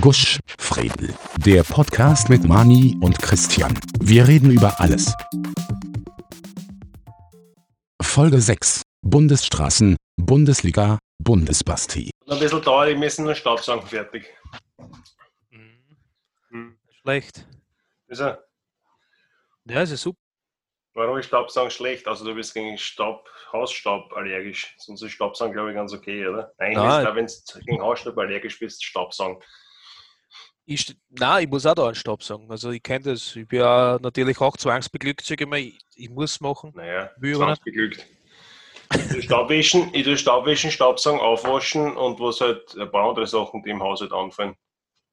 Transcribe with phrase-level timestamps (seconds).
[0.00, 1.14] Gusch, Fredel.
[1.38, 3.78] Der Podcast mit Mani und Christian.
[4.00, 5.14] Wir reden über alles.
[8.02, 8.82] Folge 6.
[9.02, 12.10] Bundesstraßen, Bundesliga, Bundesbasti.
[12.28, 14.26] Ein bisschen dauert, ich müssen nur Staubsaugen fertig.
[15.50, 15.96] Mhm.
[16.50, 16.78] Hm.
[17.00, 17.46] Schlecht.
[18.08, 18.44] Ist er?
[19.64, 20.18] Ja, ist ja super.
[20.94, 22.08] Warum ist Staubsaugen schlecht?
[22.08, 24.74] Also du bist gegen Staub, Hausstaub allergisch.
[24.78, 26.52] Sonst ist Staubsaugen, glaube ich, ganz okay, oder?
[26.58, 27.24] Eigentlich Nein.
[27.26, 29.42] ist es, wenn du gegen Hausstaub allergisch bist, Staubsaugen.
[30.68, 32.50] Ich, nein, ich muss auch da einen Staub sagen.
[32.50, 33.36] Also ich kenne das.
[33.36, 35.58] Ich bin ja natürlich auch zwangsbeglückt, sage ich mal.
[35.60, 36.72] Ich, ich muss machen.
[36.74, 37.64] Naja, Will aber nicht.
[37.64, 38.04] beglückt.
[39.16, 43.70] Ich Staubwischen, ich tue Staubwischen, Staubsaugen, aufwaschen und was halt ein paar andere Sachen, die
[43.70, 44.54] im Haus halt anfallen.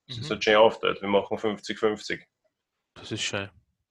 [0.07, 0.29] Das ist Mhm.
[0.29, 1.01] halt schön aufteilt.
[1.01, 2.19] Wir machen 50-50.
[2.95, 3.49] Das ist schön.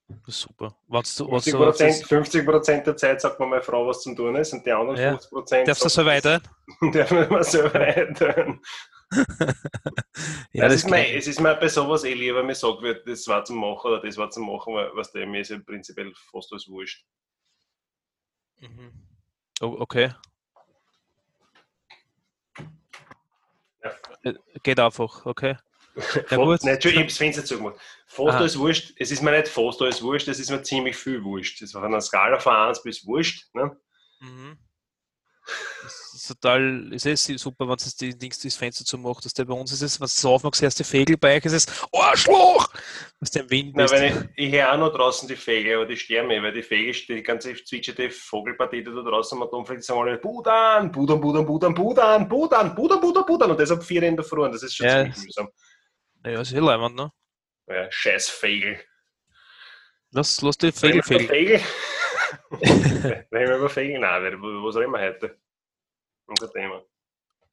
[0.09, 0.77] Das ist super.
[0.89, 4.03] Wenn's du, was 50 so, Prozent 50 Prozent der Zeit sagt mir meine Frau, was
[4.03, 5.11] zum tun ist und die anderen Ja.
[5.13, 6.41] 50 Prozent darfst du so weiter?
[6.81, 8.59] dürfen wir so weiter.
[10.53, 13.09] Ja, es, das ist mir, es ist mir bei sowas eh lieber, mir sagt wird,
[13.09, 15.59] das war zum Machen oder das war zum Machen, weil was der mir ist ja
[15.59, 17.05] prinzipiell fast alles wurscht.
[18.61, 18.93] Mhm.
[19.61, 20.15] Oh, okay.
[23.83, 23.91] Ja.
[24.23, 25.57] Äh, Geht einfach, okay.
[26.31, 26.61] Ja, gut.
[26.63, 27.77] Nein, ich habe das Fenster zugemacht.
[28.07, 31.23] Fast alles wurscht, es ist mir nicht fast alles wurscht, es ist mir ziemlich viel
[31.25, 31.61] wurscht.
[31.61, 33.55] Das war von einer Skala von 1 bis wurscht.
[33.55, 33.77] Ne?
[34.21, 34.59] Mhm.
[35.83, 39.35] Das ist total, es ist super, wenn das die Dings das Fenster zu macht, dass
[39.35, 41.67] der bei uns ist es, wenn es aufmachst, erst die Fegel bei euch ist es
[41.93, 42.73] Arschloch!
[43.19, 44.05] Was der Wind Nein, weil
[44.37, 46.95] ich, ich höre auch noch draußen die Vögel, aber die sterben eh, weil die Vögel,
[47.09, 51.45] die ganze zwitscherte Vogelpartie, die da draußen mal umfliegt, die sagen alle Budan, Budan, Budan,
[51.45, 54.77] Budan, Budan, Budan, Budan, Budan, Budan und deshalb vier in der Früh und das ist
[54.77, 55.03] schon Ja.
[55.03, 55.49] ziemlich mühsam.
[56.25, 57.11] Ja, ist eh leibend, ne?
[57.67, 58.81] Ja, scheiß Vögel.
[60.13, 61.27] Lass, lass die Fegel, Fegel.
[61.27, 61.61] Fegel?
[62.61, 63.99] Reden wir über Fegel?
[64.01, 65.39] Nein, wer- was reden wir heute?
[66.27, 66.83] Unser Thema.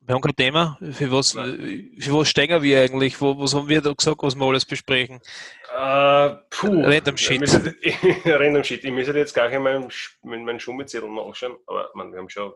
[0.02, 0.77] Wir haben kein Thema.
[0.94, 3.19] Für was, für was steigen wir eigentlich?
[3.19, 5.19] Wo, was haben wir da gesagt, was wir alles besprechen?
[5.75, 6.81] Äh, puh.
[6.83, 7.41] Random Shit.
[8.25, 8.83] Random Shit.
[8.85, 9.89] Ich müsste jetzt gar nicht meinen,
[10.23, 12.53] meinen Schummelzettel nachschauen, aber man, wir haben schon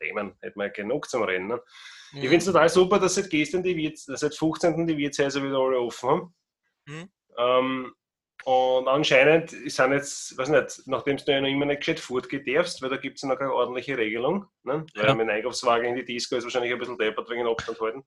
[0.00, 1.48] Themen, hätten wir genug zum Rennen.
[1.48, 1.62] Ne?
[2.14, 4.86] Ich finde es total super, dass seit gestern die Wirts, seit 15.
[4.86, 6.34] die Wirtshäuser wieder alle offen haben.
[6.86, 7.08] Mhm.
[7.38, 7.94] Ähm,
[8.44, 12.80] und anscheinend sind jetzt, weiß nicht, nachdem du ja noch immer nicht gescheit fortgehen darfst,
[12.80, 14.46] weil da gibt es ja noch keine ordentliche Regelung.
[14.62, 14.86] Ne?
[14.94, 15.14] Weil Ja.
[15.14, 18.04] mein Einkaufswagen in die Disco ist wahrscheinlich ein bisschen deppert wegen Abstand halten.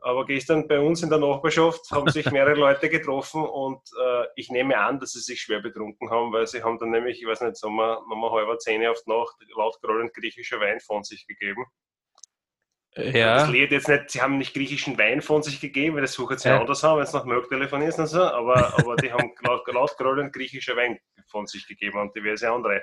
[0.00, 4.48] Aber gestern bei uns in der Nachbarschaft haben sich mehrere Leute getroffen und äh, ich
[4.48, 7.40] nehme an, dass sie sich schwer betrunken haben, weil sie haben dann nämlich, ich weiß
[7.40, 11.26] nicht, sagen wir, nochmal halber Zähne auf die Nacht laut grollend griechischer Wein von sich
[11.26, 11.64] gegeben.
[13.04, 16.12] Das Ja, lädt jetzt nicht, sie haben nicht griechischen Wein von sich gegeben, weil das
[16.14, 16.58] suchen sie Ja.
[16.60, 19.96] anders haben, wenn es nach Milk telefonierst und so, aber, aber die haben laut, laut
[19.96, 20.98] grollend griechischer Wein
[21.28, 22.82] von sich gegeben und diverse andere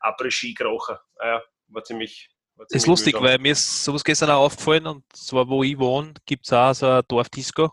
[0.00, 1.00] Après-Ski-Krocher.
[1.18, 2.30] Ah ja, war ziemlich.
[2.56, 3.24] War ist ziemlich lustig, mühsam.
[3.28, 6.72] weil mir ist sowas gestern auch aufgefallen und zwar, wo ich wohne, gibt es auch
[6.74, 7.72] so eine Dorfdisco.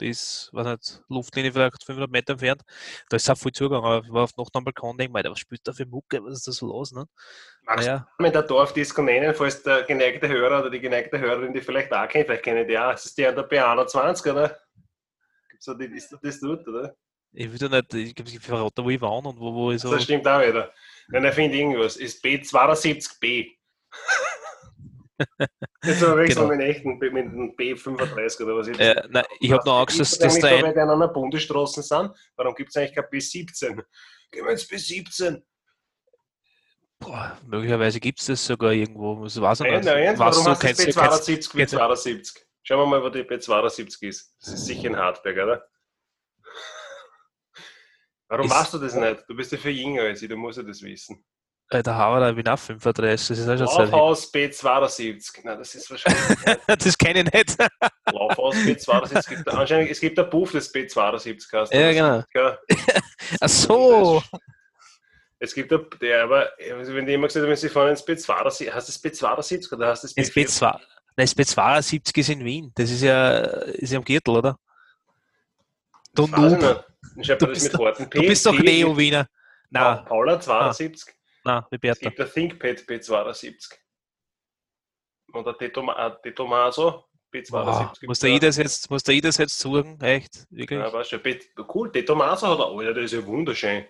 [0.00, 2.62] Die ist, weiß nicht, Luftlinie vielleicht 500 Meter entfernt.
[3.08, 3.84] Da ist auch voll zugegangen.
[3.84, 6.22] Aber ich war auf Nacht am Balkon und denke Alter, was spielt da für Mucke?
[6.24, 6.92] Was ist da so los?
[6.92, 7.06] Ne?
[7.62, 11.52] Magst du Naja, mit der Dorfdisco nennen, falls der geneigte Hörer oder die geneigte Hörerin
[11.52, 12.92] die vielleicht auch kennt, vielleicht kennen die auch.
[12.92, 14.58] Das ist die an der B21, oder?
[15.50, 16.96] Gibt's da die, ist das dort, oder?
[17.32, 19.80] ich will da nicht, ich glaube, ich verrate, wo ich wohne und wo, wo ich
[19.80, 19.90] so.
[19.90, 20.72] Das stimmt auch wieder.
[21.08, 23.56] Wenn er findet irgendwas, ist B72B.
[25.84, 26.56] Jetzt aber wechseln Genau.
[26.56, 30.38] mit echten, mit dem B35 oder was Äh, nein, ich habe noch Angst, dass, dass
[30.38, 30.72] da ein.
[30.72, 33.82] Die an einer Bundesstraße sind, warum gibt es eigentlich kein B17?
[34.30, 35.42] Gehen wir ins B17.
[37.00, 39.22] Boah, möglicherweise gibt es das sogar irgendwo.
[39.24, 42.38] Das weiß ich Nein, nein, Was warum du das kennst, du kennst, B72 kennst- B72?
[42.64, 44.34] Schauen wir mal, wo die B72 ist.
[44.40, 45.68] Das ist sicher in Hartberg, oder?
[48.28, 49.24] Warum weißt du das nicht?
[49.28, 51.24] Du bist ja viel jünger als ich, du musst ja das wissen.
[51.70, 53.90] Äh, der Harvard, ich bin auch 35, das ist auch schon.
[53.90, 55.40] Laufhaus B72.
[55.44, 56.58] Nein, das ist wahrscheinlich.
[56.66, 57.56] Das kenne ich nicht.
[58.10, 59.18] Laufhaus B72.
[59.18, 61.74] Es gibt, anscheinend, es gibt ein Buch, das B72 heißt.
[61.74, 62.22] Ja, genau.
[62.34, 62.58] Ja,
[63.40, 64.22] Ach so.
[65.40, 68.06] Es gibt ein, der, aber also wenn die immer gesagt haben, wenn sie fahren ins
[68.06, 70.46] B72, heißt das B72 oder heißt das Das B4?
[70.46, 70.80] B2, nein,
[71.16, 72.72] das B72 ist in Wien.
[72.74, 74.58] Das ist ja, ist ja am Gürtel, oder?
[76.14, 78.08] Du Du das bist Worten.
[78.10, 79.28] Du bist doch Neo-Wiener.
[80.06, 81.17] Paula 72.
[81.48, 82.08] na, wie Es Bertha.
[82.10, 83.72] gibt ein ThinkPad B72.
[85.32, 87.50] Und ein ein Tetomaso B72.
[87.50, 90.00] Boah, gibt's muss der das jetzt, muss der das jetzt suchen?
[90.00, 90.46] Echt?
[90.50, 90.78] Wirklich?
[90.78, 92.70] Ja, weißt du, cool, Detomaso hat er.
[92.72, 93.86] Oh ja, das ist ja wunderschön.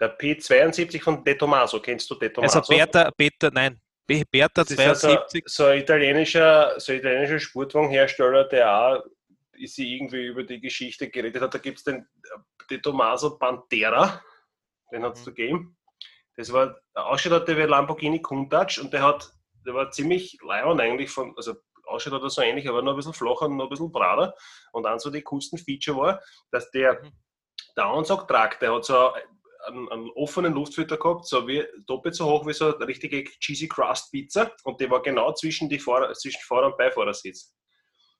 [0.00, 2.58] Der P72 von Detomaso, kennst du Detomaso?
[2.58, 5.42] Also Bertha, Bertha, nein, B- Bertha Das ist ja so, 72.
[5.46, 9.04] so ein italienischer, so ein italienischer Sportwagenhersteller, der auch
[9.64, 11.52] sie irgendwie über die Geschichte geredet hat.
[11.52, 12.06] Da gibt es den,
[12.70, 14.22] den Tommaso Pantera,
[14.92, 15.34] den hat es Mhm.
[15.34, 15.77] gegeben.
[16.38, 19.32] Das war, der hat der wie Lamborghini Countach und der hat,
[19.66, 23.12] der war ziemlich leibend eigentlich von, also ausschaut oder so ähnlich, aber noch ein bisschen
[23.12, 24.34] flacher und noch ein bisschen breiter.
[24.70, 26.20] Und dann so die coolsten Feature war,
[26.52, 27.12] dass der, Mhm.
[27.76, 29.12] der Ansaugtrakt, der hat so
[29.66, 33.66] einen, einen offenen Luftfilter gehabt, so wie doppelt so hoch wie so eine richtige Cheesy
[33.66, 37.52] Crust Pizza und die war genau zwischen, die Fahrer, zwischen Fahrer- und Beifahrersitz.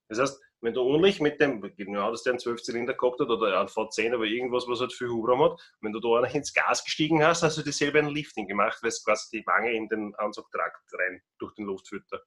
[0.09, 3.29] Das heißt, wenn du ordentlich mit dem, genau, dass der einen 12 Zylinder gehabt hat
[3.29, 6.83] oder einen V10, aber irgendwas, was halt viel Hubraum hat, wenn du da ins Gas
[6.85, 9.89] gestiegen hast, hast du dir selber ein Lifting gemacht, weil es quasi die Wange in
[9.89, 12.23] den Ansaugtrakt rein durch den Luftfilter.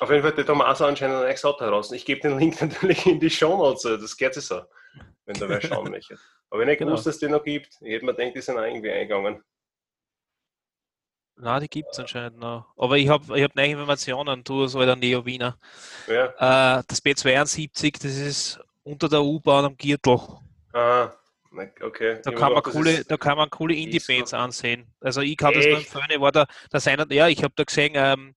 [0.00, 1.92] Auf jeden Fall, der Tommaso anscheinend ein neues Auto heraus.
[1.92, 4.62] Ich gebe den Link natürlich in die Show Notes, das geht sich so,
[5.26, 6.18] wenn da wer schauen möchte.
[6.48, 6.90] Aber wenn ich Genau.
[6.92, 9.42] gewusst, dass es den noch gibt, ich hätte mir gedacht, die sind auch irgendwie eingegangen.
[11.42, 12.66] Nein, die gibt es anscheinend noch.
[12.76, 15.58] Aber ich habe ich hab neue Informationen, du so der Neo Wiener.
[16.06, 16.26] Ja,
[16.78, 20.18] Äh, das B72, das ist unter der U-Bahn am Gürtel.
[20.72, 21.10] ah,
[21.82, 22.20] okay.
[22.22, 23.74] Da Ich kann, man das coole, da kann man coole.
[23.74, 24.86] Indie-Bands ansehen.
[25.00, 25.86] Also ich kann das nur Echt?
[25.94, 26.06] empfehlen.
[26.10, 28.34] Ich war da, da sein, ja, ich habe da gesehen, ähm,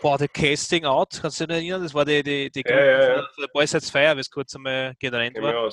[0.00, 1.82] boah, der Casting Out, kannst du dich erinnern?
[1.82, 3.28] Das war die, die, die Ja, Gruppe ja, ja.
[3.38, 5.70] der Boys Fire, wie es kurz einmal mich war.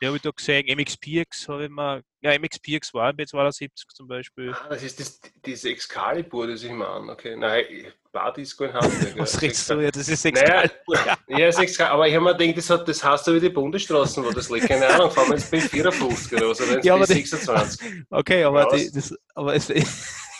[0.00, 0.66] Die habe ich da gesehen.
[0.76, 4.52] MXPX habe ich mal, ja, MXPX war im B72 zum Beispiel.
[4.52, 7.08] Ah, das ist das, diese Excalibur, das ich mir an.
[7.10, 7.64] Okay, nein,
[8.12, 9.14] Bardisco in Hamburg.
[9.18, 9.74] Was redest du?
[9.80, 11.18] Ja, das ist Naja, extra.
[11.28, 13.48] ja, ist Excal aber ich habe mir gedacht, das, hat, das heißt so wie die
[13.50, 14.68] Bundesstraßen, wo das liegt.
[14.68, 17.26] Keine Ahnung, fahren wir jetzt bei 54 oder was, oder Ja, aber jetzt bei die-
[17.26, 18.04] 26.
[18.10, 19.68] Okay, aber, die, das, aber es,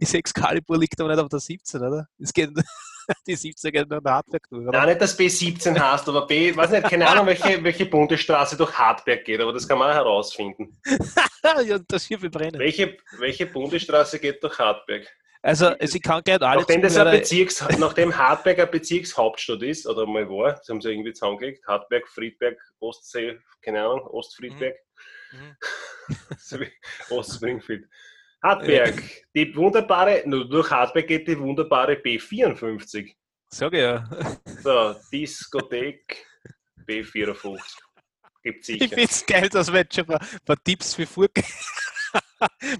[0.00, 2.08] ist Excalibur liegt aber nicht auf der 17, oder?
[2.18, 2.50] Es geht,
[3.26, 4.78] die 17 geht nur in Hardwerk durch, oder?
[4.78, 8.72] Nein, nicht, dass B17 heißt, aber B, weiß nicht, keine Ahnung, welche, welche Bundesstraße durch
[8.78, 10.80] Hartberg geht, aber das kann man auch herausfinden.
[11.64, 12.58] ja, das hier brennen.
[12.58, 15.06] Welche, welche Bundesstraße geht durch Hartberg?
[15.44, 20.06] Also, ich kann gerne alle Nachdem, das ein Bezirks, nachdem Hartberg eine Bezirkshauptstadt ist, oder
[20.06, 24.76] mal war, das haben sie irgendwie zusammengelegt, Hartberg, Friedberg, Ostsee, keine Ahnung, Ostfriedberg,
[25.32, 25.56] Mhm.
[26.60, 26.72] wie
[27.10, 27.88] Ostspringfield.
[28.42, 29.02] Hartberg,
[29.34, 33.14] die wunderbare, nur durch Hartberg geht die wunderbare B54.
[33.48, 34.04] Sag ich ja.
[34.62, 36.26] So, Diskothek
[36.86, 37.58] B54.
[38.42, 38.88] Gibt Ich sicher.
[38.88, 41.42] finde es geil, dass wir jetzt schon ein paar Tipps für Furke.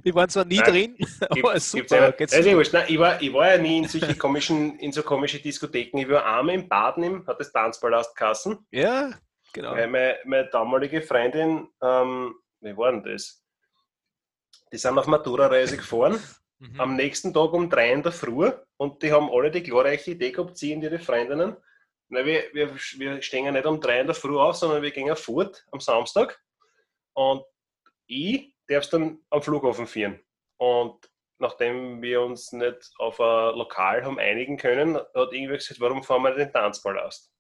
[0.03, 1.97] Wir waren zwar nie Nein, drin, aber Gibt, gibt's super.
[1.97, 2.57] ja super.
[2.57, 2.73] wurscht.
[2.73, 5.99] Nein, ich, war, ich war ja nie in solche komischen, in so komische Diskotheken.
[5.99, 8.67] Ich war einmal im Baden, im, hat das Tanzpalast Kassen.
[8.73, 9.13] Ja,
[9.53, 9.73] genau.
[9.73, 13.42] Weil meine, meine damalige Freundin, ähm, wie war denn das?
[14.73, 16.21] Die sind auf Matura-Reise gefahren,
[16.63, 16.81] Mhm.
[16.81, 20.31] am nächsten Tag um drei in der Früh und die haben alle die glorreiche Idee
[20.31, 21.57] gehabt, sie und ihre Freundinnen.
[22.09, 24.93] Na, wir, wir, wir stehen ja nicht um drei in der Früh auf, sondern wir
[24.93, 26.41] gehen fort am Samstag
[27.15, 27.45] und
[28.07, 30.21] ich darf es dann am Flughafen führen.
[30.57, 36.05] Und nachdem wir uns nicht auf ein Lokal haben einigen können, hat irgendwer gesagt, warum
[36.05, 37.33] fahren wir den Tanzpalast?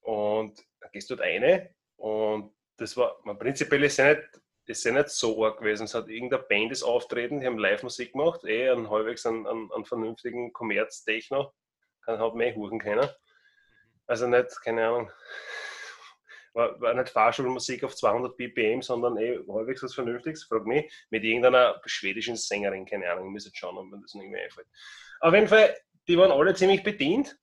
[0.00, 4.28] Und dann gehst du dort eine und das war, man, prinzipiell ist ja nicht,
[4.68, 5.84] ist ja nicht so arg gewesen.
[5.84, 9.72] Es hat irgendeine Band ist auftreten, die haben Live-Musik gemacht, eh einen halbwegs einen, einen,
[9.72, 11.52] einen vernünftigen Kommerz-Techno,
[12.04, 13.08] kann halt mehr huren können.
[14.06, 15.10] Also nicht, keine Ahnung,
[16.52, 21.22] war, war nicht Fahrschulmusik auf 200 BPM, sondern eh halbwegs was Vernünftiges, frag mich, mit
[21.22, 24.66] irgendeiner schwedischen Sängerin, keine Ahnung, ich muss jetzt schauen, ob mir das noch irgendwie einfällt.
[25.20, 25.76] Auf jeden Fall,
[26.08, 27.36] die waren alle ziemlich bedient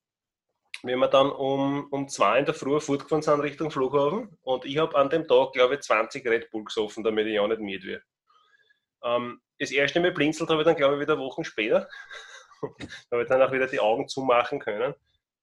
[0.84, 4.78] wenn wir dann um, um zwei in der Früh fortgefahren sind Richtung Flughafen und ich
[4.78, 7.88] habe an dem Tag, glaube ich, 20 Red Bull gesoffen, damit ich auch nicht müde
[7.88, 8.04] werde.
[9.04, 11.88] Ähm, das erste Mal blinzelt habe ich dann, glaube ich, wieder Wochen später.
[12.62, 12.68] da
[13.12, 14.94] habe ich dann auch wieder die Augen zumachen können.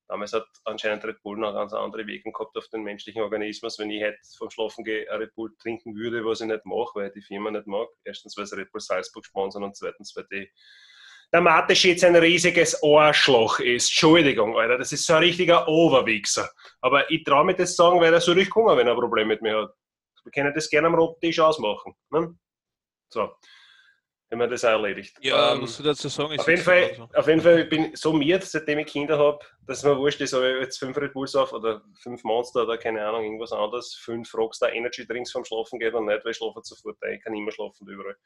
[0.09, 3.79] Damals hat anscheinend Red Bull noch ganz andere Wirkung gehabt auf den menschlichen Organismus.
[3.79, 7.07] Wenn ich heute vom Schlafen gehe, Red Bull trinken würde, was ich nicht mache, weil
[7.07, 7.89] ich die Firma nicht mag.
[8.05, 10.51] Erstens, weil es Red Bull Salzburg sponsern und zweitens, weil die
[11.33, 13.89] der Mateschitz ein riesiges Arschloch ist.
[13.89, 16.51] Entschuldigung, Alter, das ist so ein richtiger Overwichser.
[16.81, 19.29] Aber ich traue mir das sagen, weil er soll ich kommen, wenn er ein Problem
[19.29, 19.75] mit mir hat.
[20.25, 21.95] Wir können das gerne am roten Tisch ausmachen.
[22.11, 22.37] Ne?
[23.09, 23.31] So,
[24.29, 25.17] wenn man das auch erledigt.
[25.23, 26.71] Ja, Ähm, was du dazu sagen ist auf jeden, so.
[26.71, 29.97] Fall, auf jeden Fall bin ich so miert, seitdem ich Kinder habe, dass es mir
[29.97, 33.25] wurscht ist, ob ich jetzt fünf Red Bulls auf oder fünf Monster oder keine Ahnung,
[33.25, 37.03] irgendwas anderes, fünf Rockstar Energy Drinks vom Schlafen geht und nicht, weil ich schlafe sofort
[37.03, 37.15] ein.
[37.15, 38.17] Ich kann immer schlafen überall.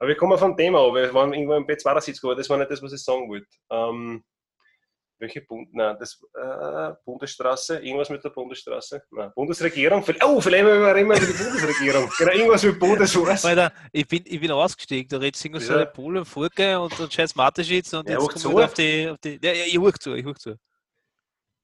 [0.00, 2.70] Aber wir kommen vom Thema ab, wir waren irgendwo im B2-Sitz geworden, das war nicht
[2.70, 3.46] das, was ich sagen wollte.
[3.70, 4.24] Ähm,
[5.18, 9.02] welche Bund Nein, das äh, Bundesstraße, irgendwas mit der Bundesstraße?
[9.10, 10.02] Nein, Bundesregierung.
[10.24, 12.10] Oh, vielleicht reden wir immer über die Bundesregierung.
[12.18, 13.44] genau, irgendwas mit Bundeswas.
[13.44, 15.80] Alter, ich bin, ich bin ausgestiegen, da redest du irgendwas so Ja.
[15.80, 19.18] eine Pole, Furke und dann scheiß Mateschitz und Ja, jetzt kommen wir auf die, auf
[19.18, 19.38] die.
[19.42, 20.56] Ja, ja, ich huch zu, ich huch zu.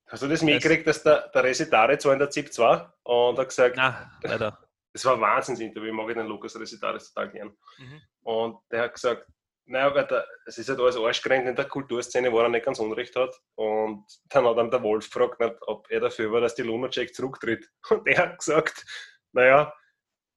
[0.09, 3.49] Hast du das mitgekriegt, dass der, der Resitare zwar in der ZIP 2 und hat
[3.49, 4.66] gesagt, Na, Alter.
[4.97, 7.49] Das war ein Wahnsinnsinterview, ich mag den Lukas Resitare total gern.
[7.77, 8.01] Mhm.
[8.23, 9.27] Und der hat gesagt,
[9.67, 12.79] naja, weil der, es ist halt alles Arschgrenzt in der Kulturszene, wo er nicht ganz
[12.79, 13.39] Unrecht hat.
[13.57, 17.15] Und dann hat dann der Wolf gefragt, nicht, ob er dafür war, dass die Lunacek
[17.15, 17.69] zurücktritt.
[17.91, 18.87] Und er hat gesagt,
[19.33, 19.71] naja,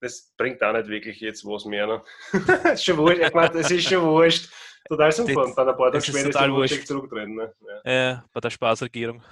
[0.02, 1.88] das bringt auch nicht wirklich jetzt was mehr.
[1.88, 2.02] Ne?
[2.74, 3.22] ist schon wurscht.
[3.22, 4.50] Ich meine, das ist schon wurscht.
[4.90, 5.46] total super.
[5.46, 6.88] Und dann ein paar Tage ist später ist der Wojciech wurscht.
[6.88, 7.36] zurücktreten.
[7.36, 7.54] Ne?
[7.86, 8.12] Ja.
[8.12, 9.24] äh, bei der Spaßregierung.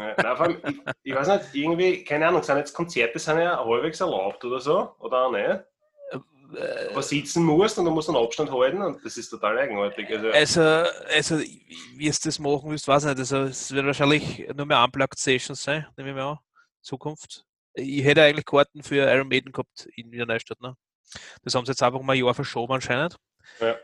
[0.00, 4.00] Ja, allem, ich, ich weiß nicht, irgendwie, keine Ahnung, sind jetzt Konzerte sind ja halbwegs
[4.00, 5.64] erlaubt oder so, oder auch nicht.
[6.56, 10.10] Äh, Aber sitzen musst und du musst einen Abstand halten und das ist total eigenartig.
[10.10, 10.60] Also, Also,
[11.14, 13.18] also wie es das machen willst, weiß ich nicht.
[13.20, 16.38] Also, es wird wahrscheinlich nur mehr Unplugged Sessions sein, nehme ich mal an.
[16.82, 17.44] Zukunft.
[17.74, 20.60] Ich hätte eigentlich Karten für Iron Maiden gehabt in Wiener Neustadt.
[20.60, 20.76] Ne?
[21.42, 23.16] Das haben sie jetzt einfach mal ein Jahr verschoben anscheinend.
[23.60, 23.76] Ja.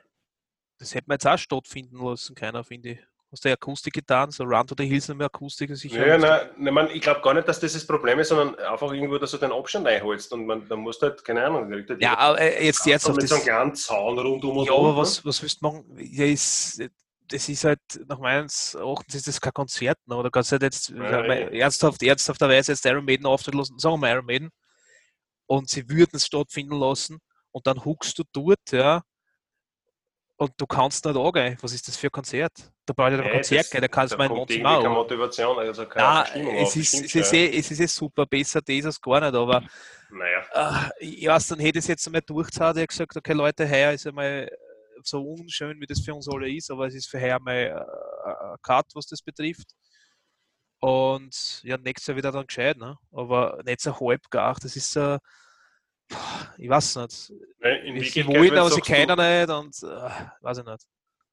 [0.79, 2.99] Das hätte man jetzt auch stattfinden lassen, keiner, finde ich.
[3.31, 4.31] Hast du Akustik getan?
[4.31, 6.07] So Run to the Hills nicht mehr Akustik, sicher.
[6.07, 8.91] ja, nein, nein, man, ich glaube gar nicht, dass das das Problem ist, sondern einfach
[8.91, 12.01] irgendwo, dass du den Abstand einholst und man, dann musst du halt, keine Ahnung, halt
[12.01, 13.31] ja, aber äh, jetzt, jetzt auf mit das.
[13.31, 14.97] so einem kleinen Zaun rundum und Ja, aber ne?
[14.97, 15.85] was, was willst du machen?
[15.99, 16.83] Ja, ist,
[17.29, 20.17] das ist halt, nach meines Erachtens ist das kein Konzert, ne?
[20.17, 21.59] oder kannst du halt jetzt Ja, eh.
[21.59, 24.51] ernsthaft, ernsthafterweise jetzt Iron Maiden auftritt lassen, sagen wir mal Iron Maiden,
[25.47, 27.19] und sie würden es stattfinden lassen,
[27.51, 29.03] und dann huckst du dort, ja,
[30.39, 31.59] und du kannst nicht angehen.
[31.61, 32.73] Was ist das für ein Konzert?
[32.87, 34.89] Da brauche ich nicht ein Konzert gehen, da kannst du mein kommt Wohnzimmer keine.
[34.91, 38.85] Motivation, also keine Nein, es ist, es, ist eh, es ist eh super, besser das
[38.87, 39.63] als gar nicht, aber
[40.11, 43.69] Naja, äh, ich weiß, dann hätte ich es jetzt einmal durchgezogen, ich gesagt, okay Leute,
[43.69, 44.49] heuer ist einmal
[45.03, 47.73] so unschön, wie das für uns alle ist, aber es ist für heuer mal äh,
[47.73, 49.75] ein Cut, was das betrifft.
[50.81, 52.97] Und ja, nächstes Jahr wieder dann gescheit, ne?
[53.11, 55.19] aber nicht so halb gar, das ist so,
[56.59, 57.31] ich weiß nicht.
[57.85, 60.11] In Sie Wirklichkeit, wollen, aber sie kennen nicht und äh,
[60.41, 60.87] weiß ich nicht.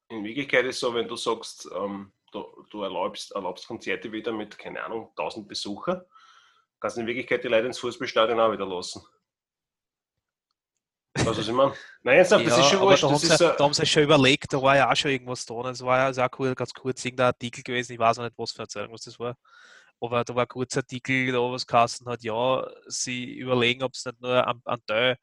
[0.08, 4.32] in Wirklichkeit ist es so, wenn du sagst, ähm, du, du erlaubst, erlaubst Konzerte wieder
[4.32, 6.06] mit, keine Ahnung, 1000 Besucher,
[6.80, 9.02] kannst du in Wirklichkeit die Leute ins Fußballstadion auch wieder lassen.
[11.14, 11.74] Weißt du, was ich meine?
[12.02, 13.02] Nein, ernsthaft, das Ja, ist schon wurscht.
[13.02, 15.10] da haben, Das sie, ist da haben sie schon überlegt, da war ja auch schon
[15.10, 15.54] irgendwas da.
[15.70, 18.52] Es war ja sehr cool, ganz kurz irgendein Artikel gewesen, ich weiß auch nicht, was
[18.52, 19.36] für eine Zeitung was das war.
[20.00, 24.04] Aber da war ein kurzer Artikel, da was Kassen hat, ja, sie überlegen, ob es
[24.04, 25.16] nicht nur an, an Teil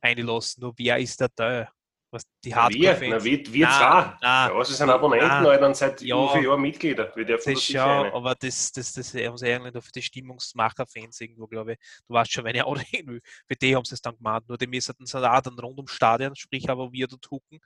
[0.00, 1.68] einlassen, nur wer ist der Teil?
[2.10, 3.24] Was, die wir, na, Hardcore-Fans.
[3.24, 4.16] wir, wir Nein, zwei.
[4.22, 5.64] nein, Ja, sie sind Abonnenten, nein.
[5.64, 6.16] Und seit Ja.
[6.16, 6.28] ja.
[6.28, 7.12] vielen Jahren Mitglieder.
[7.16, 8.12] Wir dürfen Das das rein.
[8.12, 11.78] aber das, das, das haben sie eigentlich nur für die Stimmungsmacher-Fans irgendwo, glaube ich.
[12.06, 13.20] Du weißt schon, wenn ich auch dahin will.
[13.48, 14.44] Für die haben sie es dann gemacht.
[14.46, 17.58] Nur die müssen dann auch dann rund ums Stadion, sprich aber wir dort hucken,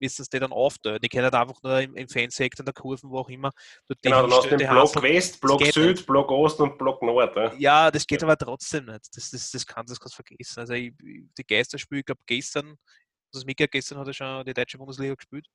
[0.00, 0.98] sie die dann aufteilen.
[1.00, 3.50] Die können nicht einfach nur im, im Fansektor, in der Kurven, wo auch immer.
[3.88, 5.02] Dort Genau, dann hast du den Block.
[5.02, 6.06] West, Block Süd, nicht.
[6.06, 7.36] Block Ost und Block Nord.
[7.36, 7.54] Ja.
[7.54, 9.08] Ja, das geht aber trotzdem nicht.
[9.14, 10.60] Das, das, das kann das kannst du vergessen.
[10.60, 12.76] Also ich, die Geisterspiele, ich glaube gestern,
[13.32, 15.46] das Mika gestern hat er schon die deutsche Bundesliga gespielt.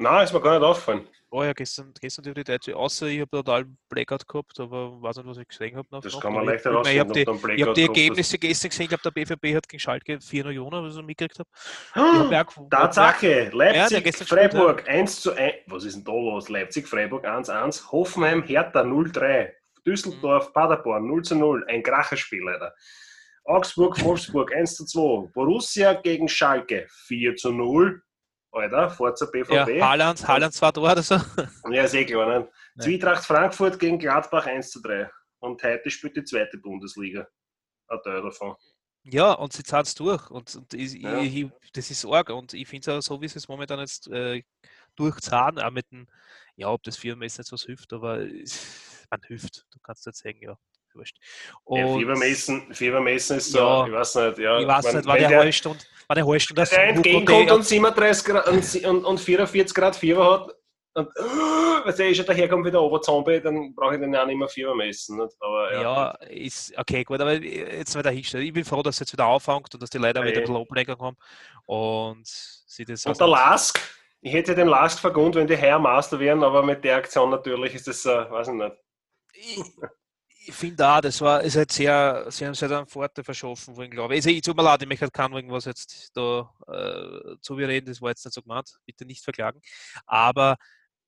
[0.00, 1.08] Nein, ist mir gar nicht aufgefallen.
[1.30, 5.26] Oh ja, gestern, gestern die deutsche, außer ich habe total Blackout gehabt, aber weiß nicht,
[5.26, 5.88] was ich gesehen habe.
[5.90, 7.82] Das nach kann man leichter Ich meine, Ich habe die, hab die.
[7.82, 11.40] Ergebnisse gestern gesehen, ich glaube, der BVB hat gegen Schalke 4 Jona, was ich mitgekriegt
[11.40, 11.48] habe.
[11.96, 12.70] Ich hab auch.
[12.70, 15.54] Tatsache, Ja, Leipzig, gespielt, Freiburg 1 zu 1.
[15.66, 16.48] Was ist denn da los?
[16.48, 19.50] Leipzig, Freiburg 1-1, Hoffenheim, Hertha 0-3,
[19.84, 21.64] Düsseldorf, Paderborn 0 zu 0.
[21.66, 22.72] Ein Kracherspiel, leider.
[23.44, 25.32] Augsburg, Wolfsburg 1 zu 2.
[25.34, 28.00] Borussia gegen Schalke 4 zu 0.
[28.50, 29.80] Alter, Forza Ja, BVB.
[29.82, 31.16] Haaland, Haaland zwar da oder so.
[31.70, 32.26] Ja, ist eh klar.
[32.26, 32.48] Ne?
[32.76, 32.82] Ja.
[32.84, 35.10] Zwietracht Frankfurt gegen Gladbach 1 zu 3.
[35.40, 37.28] Und heute spielt die zweite Bundesliga.
[37.88, 38.56] Ein Teil davon.
[39.04, 40.28] Ja, und sie zahlt es durch.
[40.30, 41.20] Und, und ich, Ja.
[41.20, 42.30] ich, das ist arg.
[42.30, 44.42] Und ich finde es auch so, wie sie es momentan jetzt äh,
[44.96, 46.08] durchzahlen, auch mit dem,
[46.56, 48.18] ja, ob das Firmenmessen jetzt was hilft, aber
[49.10, 49.66] man hilft.
[49.70, 50.58] Du kannst jetzt sagen, ja,
[50.98, 51.16] wurscht.
[51.70, 53.86] Ja, Und Fiebermessen, Fiebermessen ist so, Ja.
[53.86, 54.38] ich weiß nicht.
[54.38, 56.82] Ja, ich weiß man- nicht, war der der, halbe Stunde, war der halbe Stunde der
[56.88, 60.54] entgegenkommt und 37 Grad und, und, und 44 Grad Fieber hat
[60.94, 61.08] und
[61.84, 64.74] wenn der schon daherkommt wie der Oberzombie, dann brauche ich den ja nicht mehr Fieber
[64.74, 65.20] messen.
[65.40, 68.46] Aber ja, Ja, ist okay, gut, aber jetzt wieder hinstellen.
[68.46, 70.40] Ich bin froh, dass es jetzt wieder auffängt und dass die Leute auch wieder ein
[70.42, 71.16] bisschen Ablenkung haben
[71.66, 73.78] und sie das Und der Lask,
[74.20, 77.74] ich hätte den Lask vergund, wenn die Herr Master wären, aber mit der Aktion natürlich
[77.74, 78.72] ist das, äh, weiß ich nicht.
[79.34, 79.60] ich,
[80.48, 83.76] ich finde auch, das war, ist halt sehr, sie haben sich halt einen Vorteil verschaffen
[83.76, 84.18] wollen, glaube ich.
[84.18, 87.86] Also, ich tut mir leid, ich möchte keinen irgendwas jetzt da äh, zu mir reden,
[87.86, 89.60] das war jetzt nicht so gemeint, bitte nicht verklagen.
[90.06, 90.56] Aber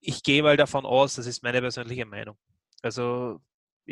[0.01, 2.37] ich gehe mal davon aus, das ist meine persönliche Meinung.
[2.83, 3.41] Also,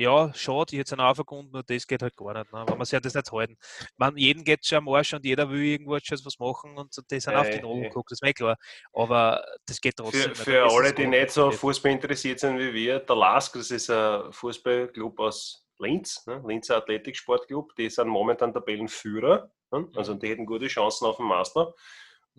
[0.00, 2.52] ja, schade, ich hätte es auch verkunden, nur das geht halt gar nicht.
[2.52, 2.64] Ne?
[2.68, 3.56] Wenn man sich ja das nicht halten.
[3.96, 6.96] Man, jeden geht schon am Arsch und jeder will irgendwo jetzt schon was machen und
[7.10, 7.88] die sind Ja, auf die ja, Nase ja.
[7.88, 8.56] geguckt, das ist mir klar.
[8.92, 10.38] Aber das geht trotzdem Für, nicht.
[10.42, 11.50] für alle, die nicht so.
[11.50, 16.42] Fußball interessiert sind wie wir, der Lask, das ist ein Fußballclub aus Linz, ne?
[16.46, 19.88] Linzer Athletiksportclub, die sind momentan Tabellenführer, ne?
[19.96, 20.20] also Mhm.
[20.20, 21.74] die hätten gute Chancen auf den Master.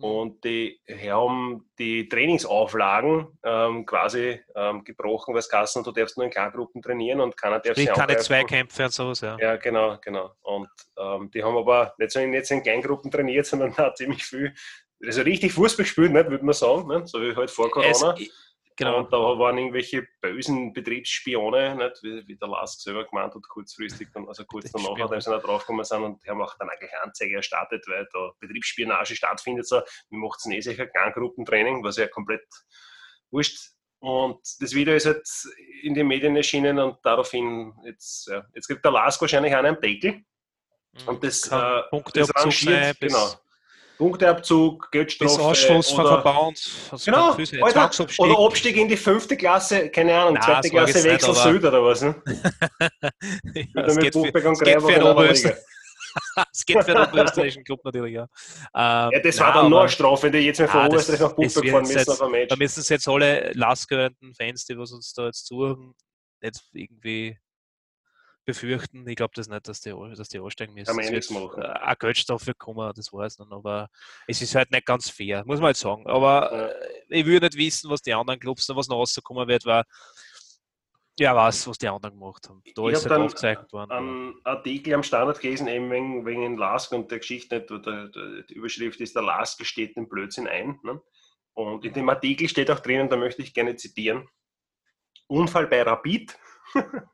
[0.00, 0.04] Mhm.
[0.04, 6.24] Und die haben die Trainingsauflagen ähm, quasi ähm, gebrochen, weil es Kassen, du darfst nur
[6.24, 8.22] in Kleingruppen trainieren und keiner darf Ich sich angreifen.
[8.22, 9.36] Zweikämpfe und sowas, ja.
[9.38, 10.34] Ja, genau, genau.
[10.40, 13.94] Und ähm, die haben aber nicht so in, nicht so in Kleingruppen trainiert, sondern auch
[13.94, 14.54] ziemlich viel,
[15.04, 17.06] also richtig Fußball gespielt, nicht, würde man sagen, ne?
[17.06, 18.14] so wie halt vor Es, Corona.
[18.18, 18.30] ich
[18.76, 18.98] Genau.
[18.98, 22.02] Und da waren irgendwelche bösen Betriebsspione, nicht?
[22.02, 25.40] Wie, wie der Lask selber gemeint hat, kurzfristig, dann, also kurz danach hat er dann
[25.40, 29.66] draufgekommen sind und haben auch dann eigentlich Anzeige erstattet, weil da Betriebsspionage stattfindet.
[29.66, 29.82] So.
[30.08, 32.46] Wir machen es eh sicher Gangruppentraining, was ja komplett
[33.30, 33.58] wurscht.
[33.98, 35.28] Und das Video ist halt
[35.82, 40.22] in den Medien erschienen und daraufhin, jetzt, ja, jetzt kriegt der Lask wahrscheinlich einen Deckel.
[41.06, 41.82] Und das, äh,
[42.14, 43.30] das rangiert, genau.
[44.00, 46.70] Punkteabzug, bis Geldstrafe oder, Verband.
[46.90, 47.36] Also Genau.
[47.64, 51.42] Alter, oder Abstieg in die fünfte Klasse, keine Ahnung, Nein, zweite Klasse nicht, Wechsel aber-
[51.52, 52.00] Süd oder was?
[52.00, 52.14] Ne?
[53.54, 55.02] ja, es, geht für, es geht für den
[56.52, 58.22] es geht für den oberösterreichischen Club natürlich, ja.
[58.74, 60.86] Ähm, Ja, das nein, war dann nur eine Strafe, wenn die jetzt mehr von Ah,
[60.86, 62.48] Oberösterreich nach Buchberg fahren jetzt- müssen auf ein Match.
[62.48, 65.92] Da müssen jetzt alle lastgehörenden Fans, die was uns da jetzt zuhören,
[66.40, 67.38] nicht irgendwie
[68.44, 69.06] befürchten.
[69.08, 70.86] Ich glaube das nicht, dass die, dass die aussteigen müssen.
[70.86, 71.62] Kann man Es eh nichts machen.
[71.62, 73.88] äh, Eine Geldstrafe kommen, das weiß dann, aber
[74.26, 76.06] es ist halt nicht ganz fair, muss man halt sagen.
[76.06, 76.66] Aber Ja.
[76.68, 79.84] äh, ich würde nicht wissen, was die anderen Clubs noch was noch rauskommen wird, weil
[81.18, 82.62] ja was, was die anderen gemacht haben.
[82.74, 83.90] Da Ich ist halt dann aufgezeichnet worden.
[83.92, 88.42] Ein Artikel am Standard gelesen, eben wegen, wegen Lask und der Geschichte, nicht, der, der,
[88.44, 90.80] die Überschrift ist, der Lask gesteht den Blödsinn ein.
[90.82, 91.00] Ne?
[91.52, 94.28] Und in dem Artikel steht auch drinnen, da möchte ich gerne zitieren,
[95.26, 96.38] Unfall bei Rapid.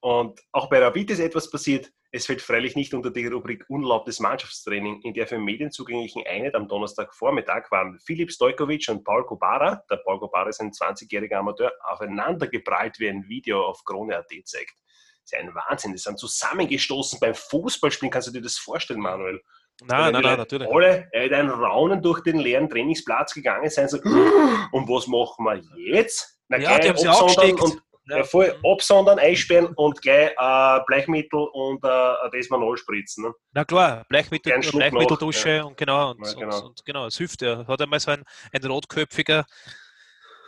[0.00, 1.90] und auch bei Rapid ist etwas passiert.
[2.12, 6.54] Es fällt freilich nicht unter die Rubrik unerlaubtes Mannschaftstraining, in der für Medien zugänglichen Einheit
[6.54, 11.72] am Donnerstagvormittag waren Filip Stojkovic und Paul Kubara, der Paul Kubara ist ein 20-jähriger Amateur,
[11.84, 14.74] aufeinander geprallt, wie ein Video auf Krone.at zeigt.
[14.76, 18.12] Das ist ja ein Wahnsinn, die sind zusammengestoßen beim Fußballspielen.
[18.12, 19.42] Kannst du dir das vorstellen, Manuel?
[19.84, 20.68] nein, nein, nein, natürlich.
[20.70, 25.44] Alle äh, in ein Raunen durch den leeren Trainingsplatz gegangen sein, so, und was machen
[25.44, 26.40] wir jetzt?
[26.48, 27.60] Na, Ja, die haben sie angesteckt.
[27.60, 28.18] und Ja.
[28.18, 33.24] ja, voll absondern, einsperren und gleich äh, Bleichmittel und äh, Desmanol spritzen.
[33.24, 33.32] Ne?
[33.52, 36.56] Na klar, Bleichmittel, Bleichmitteldusche noch, und genau, und, Ja, genau.
[36.58, 37.66] Und, und genau, es hilft ja.
[37.66, 38.22] Hat einmal so ein,
[38.52, 39.44] ein rotköpfiger.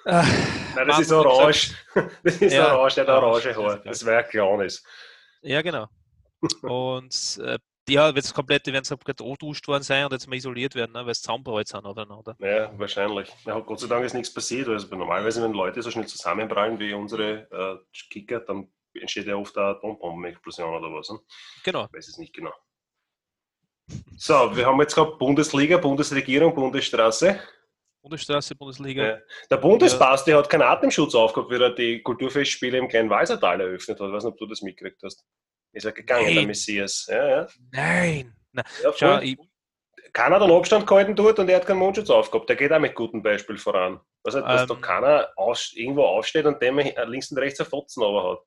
[0.05, 1.75] Äh, Nein, das Mann, ist hat gesagt- orange.
[2.23, 3.71] Das ist Ja, orange, der hat orange, Haar.
[3.77, 4.85] ja, Das wäre ein kleines.
[5.43, 5.87] Ja, genau.
[6.63, 10.37] Und äh, ja, es komplett, die werden es komplett duscht worden sein und jetzt mal
[10.37, 12.37] isoliert werden, ne, weil es zusammengeballt sind aufeinander.
[12.39, 13.31] Ja, wahrscheinlich.
[13.45, 14.69] Ja, Gott sei Dank ist nichts passiert.
[14.69, 17.77] Also normalerweise, wenn Leute so schnell zusammenprallen wie unsere äh,
[18.11, 21.11] Kicker, dann entsteht ja oft eine Atombombenexplosion oder was.
[21.11, 21.19] Ne?
[21.65, 21.85] Genau.
[21.87, 22.53] Ich weiß es nicht genau.
[24.17, 27.41] So, wir haben jetzt gehabt Bundesliga, Bundesregierung, Bundesstraße.
[28.03, 29.07] Bundesstraße, Bundesliga.
[29.07, 29.19] Ja.
[29.51, 34.07] Der Bundesbasti hat keinen Atemschutz aufgehabt, wie er die Kulturfestspiele im kleinen Walsertal eröffnet hat.
[34.07, 35.25] Ich weiß nicht, ob du das mitgekriegt hast.
[35.73, 36.47] Ist er gegangen, der Nein.
[36.47, 37.07] Messias.
[37.11, 37.47] Ja, ja.
[37.73, 38.35] Nein!
[38.53, 38.65] Nein.
[38.83, 39.37] ja Schau, ich,
[40.13, 42.49] keiner hat einen Abstand gehalten dort und er hat keinen Mundschutz aufgehabt.
[42.49, 44.01] Der geht auch mit gutem Beispiel voran.
[44.25, 44.69] Nicht, dass Ähm.
[44.69, 48.39] da keiner aus, irgendwo aufsteht und dem links und rechts ein Fotzen aber hat.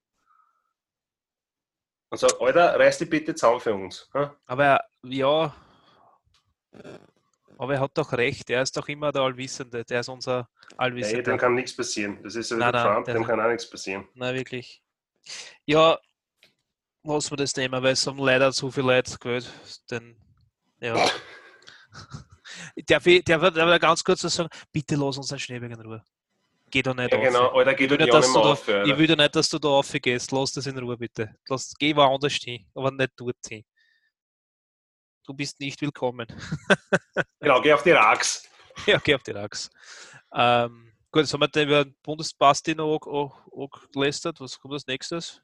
[2.09, 4.09] Und sagt, Alter, reiß dich bitte zusammen für uns.
[4.13, 4.35] Ha?
[4.45, 5.55] aber ja.
[7.57, 10.75] Aber er hat doch recht, er ist doch immer der Allwissende, der ist unser Nee,
[10.77, 11.23] Allwissende.
[11.23, 12.21] dem kann nichts passieren.
[12.23, 14.07] Das ist ja Nein, der nein, Trump, der- dem kann auch nichts passieren.
[14.15, 14.83] Nein, wirklich.
[15.65, 15.99] Ja,
[17.03, 19.49] was wir das Thema, weil es haben leider zu viele Leute gewählt.
[19.89, 20.15] Denn,
[20.79, 20.95] ja.
[22.85, 24.49] Darf ich, darf ich darf ich ganz kurz sagen?
[24.71, 26.03] Bitte lass uns den Schneeberg in Ruhe.
[26.69, 27.23] Geh da nicht Ja, auf.
[27.23, 27.47] genau.
[27.51, 28.67] Alter, will, dort nicht, dass du da, auf.
[28.67, 30.31] Ich will nicht, dass du da aufgehst.
[30.31, 31.35] Lass das in Ruhe, bitte.
[31.49, 33.63] Lass, geh woanders hin, aber nicht dort hin.
[35.25, 36.27] Du bist nicht willkommen.
[37.39, 38.47] Genau, geh auf die Rax.
[38.85, 39.69] ja, geh auf die Rax.
[40.33, 44.39] Ähm, gut, jetzt haben wir den über den Bundesbasti noch auch, auch, auch gelästert.
[44.39, 45.41] Was kommt als nächstes?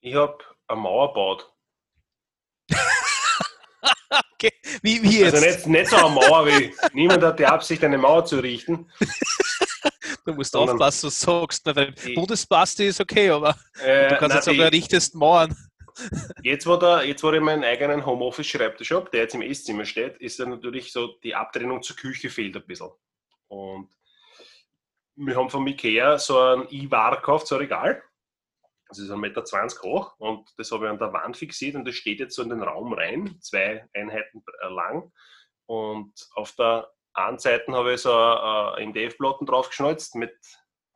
[0.00, 1.52] Ich habe eine Mauer gebaut.
[4.40, 5.34] Okay, wie, wie jetzt?
[5.34, 8.90] Also nicht, nicht so eine Mauer wie niemand hat die Absicht, eine Mauer zu richten.
[10.24, 11.66] Du musst Sondern- aufpassen, was du sagst.
[11.66, 15.14] ne, Weil Bundesbasti ist okay, aber Äh, du kannst nein, jetzt sagen, die- du richtest
[15.14, 15.56] Mauern.
[16.42, 20.18] Jetzt, wo, der, jetzt, wo ich meinen eigenen Homeoffice-Schreibtisch habe, der jetzt im Esszimmer steht,
[20.18, 22.90] ist dann natürlich so, die Abtrennung zur Küche fehlt ein bisschen.
[23.48, 23.88] Und
[25.16, 28.02] wir haben von Ikea so ein I-War gekauft, so ein Regal.
[28.88, 29.42] Das ist 1,20 Meter
[29.82, 32.48] hoch und das habe ich an der Wand fixiert und das steht jetzt so in
[32.48, 35.12] den Raum rein, zwei Einheiten äh, lang.
[35.66, 40.34] Und auf der einen Seite habe ich so ein MDF-Platten draufgeschnalzt mit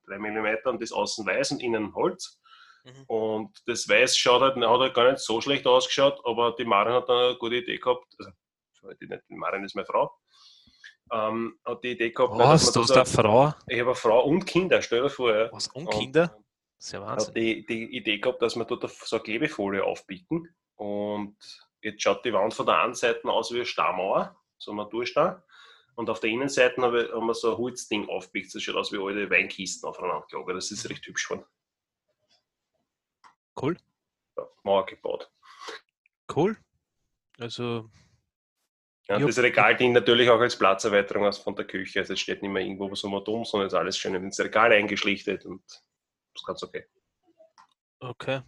[0.07, 2.41] 3 mm und das außen weiß und innen Holz.
[2.85, 3.05] Mhm.
[3.07, 6.95] Und das Weiß schaut halt, hat halt gar nicht so schlecht ausgeschaut, aber die Marin
[6.95, 8.07] hat dann eine gute Idee gehabt.
[8.19, 8.33] Also,
[9.01, 10.13] die, nicht, die Marin ist meine Frau.
[11.13, 13.55] Ähm, hat die Idee gehabt, Was, dass du hast eine Frau?
[13.69, 15.35] ich habe eine Frau und Kinder, stell dir vor.
[15.35, 15.53] Ja.
[15.53, 16.42] Was, und Kinder?
[16.83, 17.35] Ist ja Hat Wahnsinn.
[17.35, 20.53] die, die Idee gehabt, dass wir dort so eine Klebefolie aufbieten.
[20.75, 21.37] Und
[21.81, 25.41] jetzt schaut die Wand von der einen Seite aus wie eine Stammauer, so ein Naturstein.
[25.95, 28.53] Und auf der Innenseite haben wir, so ein Holzding aufgebiegt.
[28.53, 30.57] Das schaut aus wie alte Weinkisten aufeinander gelagert.
[30.57, 31.47] Das ist recht hübsch geworden.
[33.61, 33.77] Cool,
[34.37, 35.31] Ja, Mauer gebaut.
[36.35, 36.57] cool.
[37.39, 37.89] Also,
[39.07, 42.01] Ja, das Regal dient natürlich auch als Platzerweiterung aus von der Küche.
[42.01, 44.73] Also es steht nicht mehr irgendwo so mal dumm, sondern ist alles schön ins Regal
[44.73, 45.63] eingeschlichtet und
[46.35, 46.87] ist ganz okay.
[48.01, 48.43] Okay.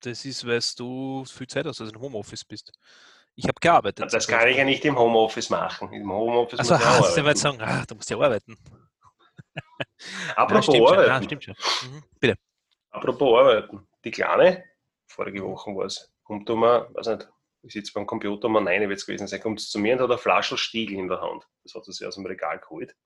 [0.00, 2.72] Das ist, weil du viel Zeit hast, also im Homeoffice bist.
[3.36, 4.12] Ich habe gearbeitet.
[4.12, 5.92] Das kann ich ja nicht im Homeoffice machen.
[5.92, 7.38] Im Homeoffice Also, muss ich ja arbeiten.
[7.38, 8.56] sagen, ah, du musst ja arbeiten.
[10.28, 10.94] Ja, Apropos stimmt schon.
[10.98, 11.24] Ja, arbeiten.
[11.24, 11.54] stimmt schon.
[11.90, 12.04] Mhm.
[12.18, 12.34] Bitte.
[12.90, 13.88] Apropos arbeiten.
[14.04, 14.64] Die Kleine,
[15.06, 17.28] vorige Woche war es, kommt um, weiß nicht,
[17.62, 20.10] ich sitze beim Computer um nein wird es gewesen sein, kommt zu mir und hat
[20.10, 21.46] eine Flasche Stiegel in der Hand.
[21.62, 22.96] Das hat sie sich aus dem Regal geholt.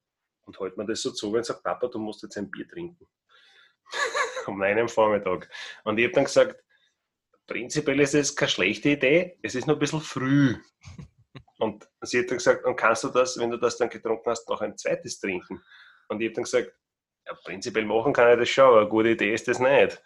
[0.46, 2.68] Und hält mir das so zu, wenn sie sagt, Papa, du musst jetzt ein Bier
[2.68, 3.06] trinken.
[4.46, 5.48] neun am Vormittag.
[5.84, 6.62] Und ich habe dann gesagt,
[7.46, 10.56] prinzipiell ist es keine schlechte Idee, es ist nur ein bisschen früh.
[11.58, 14.48] Und sie hat dann gesagt, und kannst du das, wenn du das dann getrunken hast,
[14.48, 15.62] noch ein zweites trinken?
[16.08, 16.72] Und ich habe dann gesagt,
[17.26, 20.02] ja, prinzipiell machen kann ich das schon, aber eine gute Idee ist das nicht.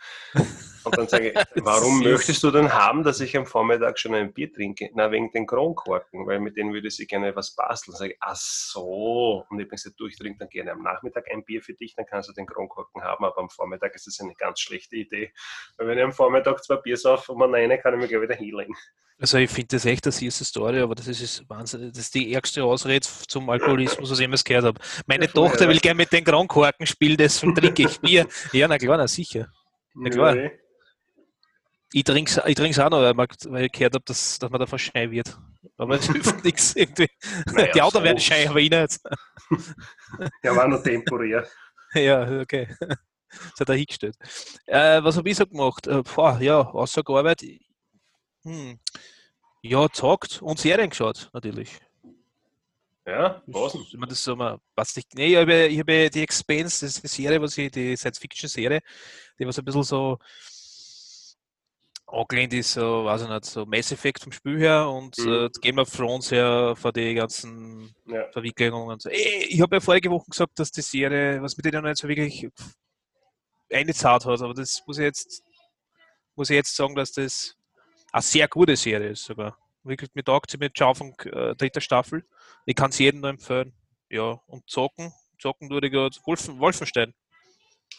[0.88, 4.33] Und dann sage ich, warum möchtest du denn haben, dass ich am Vormittag schon ein
[4.33, 4.90] Bier trinke?
[4.94, 7.94] Na, wegen den Kronkorken, weil mit denen würde sie gerne was basteln.
[7.94, 9.44] Sage ich, ach so.
[9.51, 11.94] Und ich habe gesagt, du, ich trinke dann gerne am Nachmittag ein Bier für dich,
[11.94, 15.33] dann kannst du den Kronkorken haben, aber am Vormittag ist das eine ganz schlechte Idee.
[15.77, 18.22] Weil wenn ich am Vormittag zwei Bier sauf und man eine, kann ich mich gleich
[18.22, 18.74] wieder hinlegen.
[19.20, 21.88] Also ich finde das echt eine süße Story, aber das ist, ist Wahnsinn.
[21.88, 24.81] Das ist die ärgste Ausrede zum Alkoholismus, was ich jemals gehört habe.
[25.07, 28.29] Meine Ja, Tochter will gerne mit den Kronkorken spielen, deswegen trinke ich Bier.
[28.53, 29.48] Ja, na klar, na sicher.
[29.96, 30.37] Ja, klar.
[30.37, 30.51] Ja,
[31.92, 34.51] Ich trinke es ich trink's auch noch, weil, man, weil ich gehört habe, dass, dass
[34.51, 35.38] man davon schei wird.
[35.79, 37.09] Aber es hilft nichts irgendwie.
[37.46, 38.05] Naja, die Autos so.
[38.05, 39.01] werden schei, aber ich nicht.
[40.42, 41.46] ja, war nur temporär.
[41.94, 42.68] Ja, okay.
[43.31, 44.14] Das hat er hingestellt.
[44.66, 45.87] Äh, was habe ich so gemacht?
[45.87, 47.42] Äh, boah, ja, außer Arbeit.
[48.42, 48.79] Hm.
[49.62, 51.81] Ja, gezockt und Serien geschaut, natürlich.
[53.07, 53.74] Ja, was?
[53.74, 55.14] Ich meine, das so mal, was nicht.
[55.14, 58.83] Nee, ich habe, ich habe die Expense, das ist die Serie, was ich, die Science-Fiction-Serie,
[59.38, 60.18] die was ein bisschen so
[62.11, 65.33] angelehnt ist, so, weiß ich nicht, so Mass Effect vom Spiel her und Mhm.
[65.33, 68.31] äh, Game of Thrones her von den ganzen Ja.
[68.33, 69.11] Verwicklungen und so.
[69.11, 72.09] Ich habe ja vorige Woche gesagt, dass die Serie, was mit denen noch nicht so
[72.09, 72.49] wirklich
[73.71, 75.42] eingezahlt hat, aber das muss ich jetzt,
[76.35, 77.55] muss ich jetzt sagen, dass das
[78.12, 79.57] eine sehr gute Serie ist sogar.
[79.85, 82.25] Wirklich mit taugt sie mit Schaufung äh, dritter Staffel.
[82.66, 83.73] Ich kann es jedem nur empfehlen.
[84.11, 87.12] Ja, und zocken, zocken würde ich gerade Wolfen, Wolfenstein.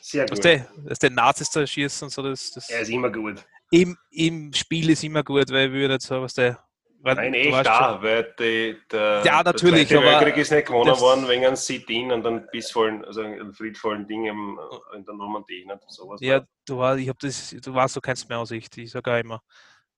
[0.02, 0.44] Sehr gut.
[0.44, 3.46] der, dass der Nazis da schießen und so, das, das Er ist immer gut.
[3.72, 6.60] Im, im Spiel ist immer gut, weil ich würde nicht sagen, was der.
[7.02, 11.00] weil Nein, echt da, weil die, der, Ja, natürlich, der Zweite Weltkrieg ist nicht gewonnen
[11.00, 14.60] worden wegen einem Sit-In und einem bissvollen, also einem friedvollen Ding im,
[14.96, 15.66] in der Normandie.
[15.66, 15.80] Nicht?
[15.88, 18.78] Sowas Ja, du, war, ich hab das, du weißt, du kennst meine Aussicht.
[18.78, 19.42] Ich sage auch immer,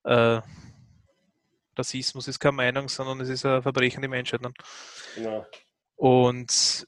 [0.04, 0.42] äh,
[1.78, 4.42] Rassismus ist keine Meinung, sondern es ist ein Verbrechen der Menschheit.
[4.42, 4.52] Ne?
[5.16, 5.46] Genau.
[5.96, 6.86] Und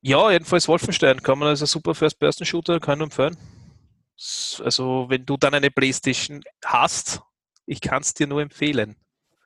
[0.00, 3.36] ja, jedenfalls Wolfenstein kann man als ein super First-Person-Shooter, kann ich empfehlen.
[4.64, 7.20] Also, wenn du dann eine Playstation hast,
[7.66, 8.96] ich kann es dir nur empfehlen.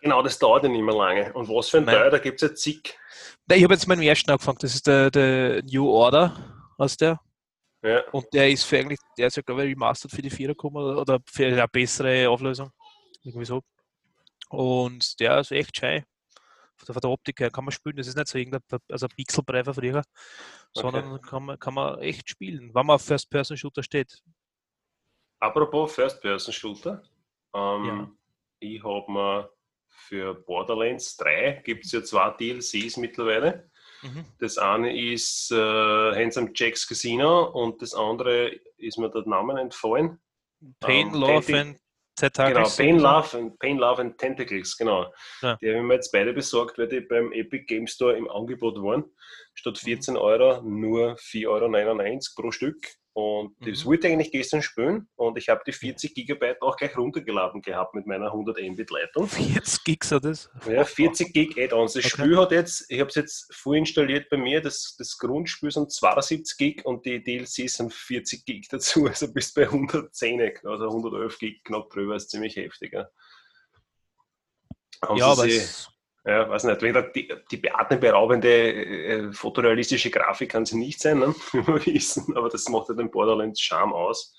[0.01, 1.33] genau, das dauert ja nicht mehr lange.
[1.35, 1.97] Und was für ein Nein.
[1.97, 2.99] Teil, da gibt es ja zig.
[3.47, 7.21] Na, Ich habe jetzt meinen ersten angefangen, das ist der, der New Order, heißt der.
[7.83, 8.01] Ja.
[8.13, 10.97] Und der ist für eigentlich, der ist ja glaube ich remastered für die 4 gekommen
[10.97, 12.71] oder für eine bessere Auflösung.
[13.25, 13.63] Irgendwie so.
[14.49, 16.05] Und der ist echt schön.
[16.77, 17.97] Von der, Optik her kann man spielen.
[17.97, 20.03] Das ist nicht so irgendein also ein Pixelbrei von früher,
[20.75, 24.23] sondern kann man, kann man echt spielen, wenn man auf First-Person-Shooter steht.
[25.43, 27.03] Apropos First-Person-Shooter.
[27.55, 28.11] Ähm, Ja.
[28.61, 29.51] Ich habe mir
[29.89, 33.69] für Borderlands 3 gibt es ja zwei DLCs mittlerweile.
[34.03, 34.25] Mhm.
[34.39, 40.21] Das eine ist äh, Handsome Jack's Casino und das andere ist mir der Name entfallen.
[40.81, 41.79] Pain, Ähm, Love Tentac- and
[42.15, 42.77] Tentacles.
[42.77, 42.99] Genau, Pain.
[43.01, 45.13] Love and, Pain, Love and Tentacles, genau.
[45.41, 45.57] Ja.
[45.57, 48.77] Die habe ich mir jetzt beide besorgt, weil die beim Epic Game Store im Angebot
[48.77, 49.05] waren.
[49.55, 49.87] Statt Mhm.
[49.87, 52.79] 14 Euro nur 4,99 Euro pro Stück.
[53.15, 53.89] Und das Mhm.
[53.89, 57.95] wollte ich eigentlich gestern spielen und ich habe die 40 Gigabyte auch gleich runtergeladen gehabt
[57.95, 59.29] mit meiner 100 Mbit Leitung.
[59.29, 60.49] 40 Gigs hat das.
[60.67, 61.93] Ja, 40 Gig Add-ons.
[61.93, 62.23] Das Okay.
[62.23, 66.57] Spiel hat jetzt, ich habe es jetzt vorinstalliert bei mir, das, das Grundspiel sind 72
[66.57, 71.65] Gig und die DLCs sind 40 Gig dazu, also bist bei 110, also 111 Gig
[71.65, 72.95] knapp drüber, ist ziemlich heftig.
[72.95, 73.11] Ja,
[75.17, 75.89] Ja, aber es,
[76.25, 81.19] ja, weiß nicht, wie gesagt, die, die atemberaubende äh, fotorealistische Grafik kann sie nicht sein,
[81.19, 81.35] ne?
[81.53, 84.37] wie wir wissen, aber das macht ja den Borderlands Charme aus.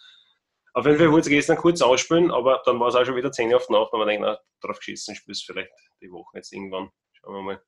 [0.74, 3.32] Auf jeden Fall wollte ich gestern kurz ausspielen, aber dann war es auch schon wieder
[3.32, 5.70] 10 auf Nacht und man denkt, na, drauf geschissen, spielst vielleicht
[6.02, 6.90] die Woche jetzt irgendwann.
[7.12, 7.64] Schauen wir mal.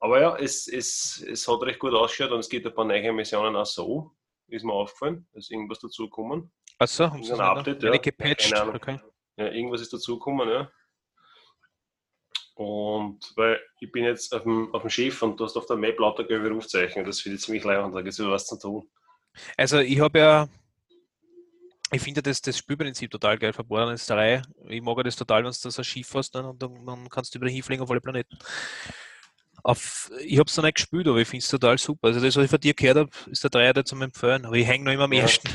[0.00, 3.12] Aber ja, es, es, es hat recht gut ausgeschaut und es gibt ein paar neue
[3.12, 4.12] Missionen auch so,
[4.48, 6.52] ist mir aufgefallen, ist irgendwas dazugekommen.
[6.78, 7.96] achso, haben sie Ein es Update, ja.
[7.96, 8.52] gepatcht.
[8.74, 9.00] Okay.
[9.36, 10.70] Ja, irgendwas ist dazugekommen, ja.
[12.58, 15.76] Und weil ich bin jetzt auf dem, auf dem Schiff und du hast auf der
[15.76, 17.04] Map lauter gelbe Rufzeichen.
[17.04, 18.88] Das finde ich ziemlich leid und da gibt es wieder was zu tun.
[19.56, 20.48] Also ich habe ja
[21.92, 24.42] ich finde das, das Spielprinzip total geil von Borderlands 3.
[24.68, 27.32] Ich mag das total, wenn du das ein Schiff hast dann, und dann, dann kannst
[27.34, 28.36] du über hinfliegen auf alle Planeten.
[29.62, 32.08] Auf, ich habe es noch nicht gespielt, aber ich finde es total super.
[32.08, 34.44] Also das, was ich von dir gehört habe, ist der Dreier zum Empfehlen.
[34.44, 35.22] Aber ich hänge noch immer am Ja.
[35.22, 35.48] ersten.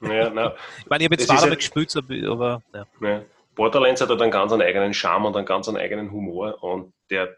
[0.00, 0.52] Ja, nein.
[0.80, 2.86] Ich meine, ich habe jetzt ist damit ja- gespielt, aber- aber ja.
[3.08, 3.24] Ja.
[3.56, 6.94] Borderlands hat halt einen ganz einen eigenen Charme und einen ganz einen eigenen Humor und
[7.10, 7.36] der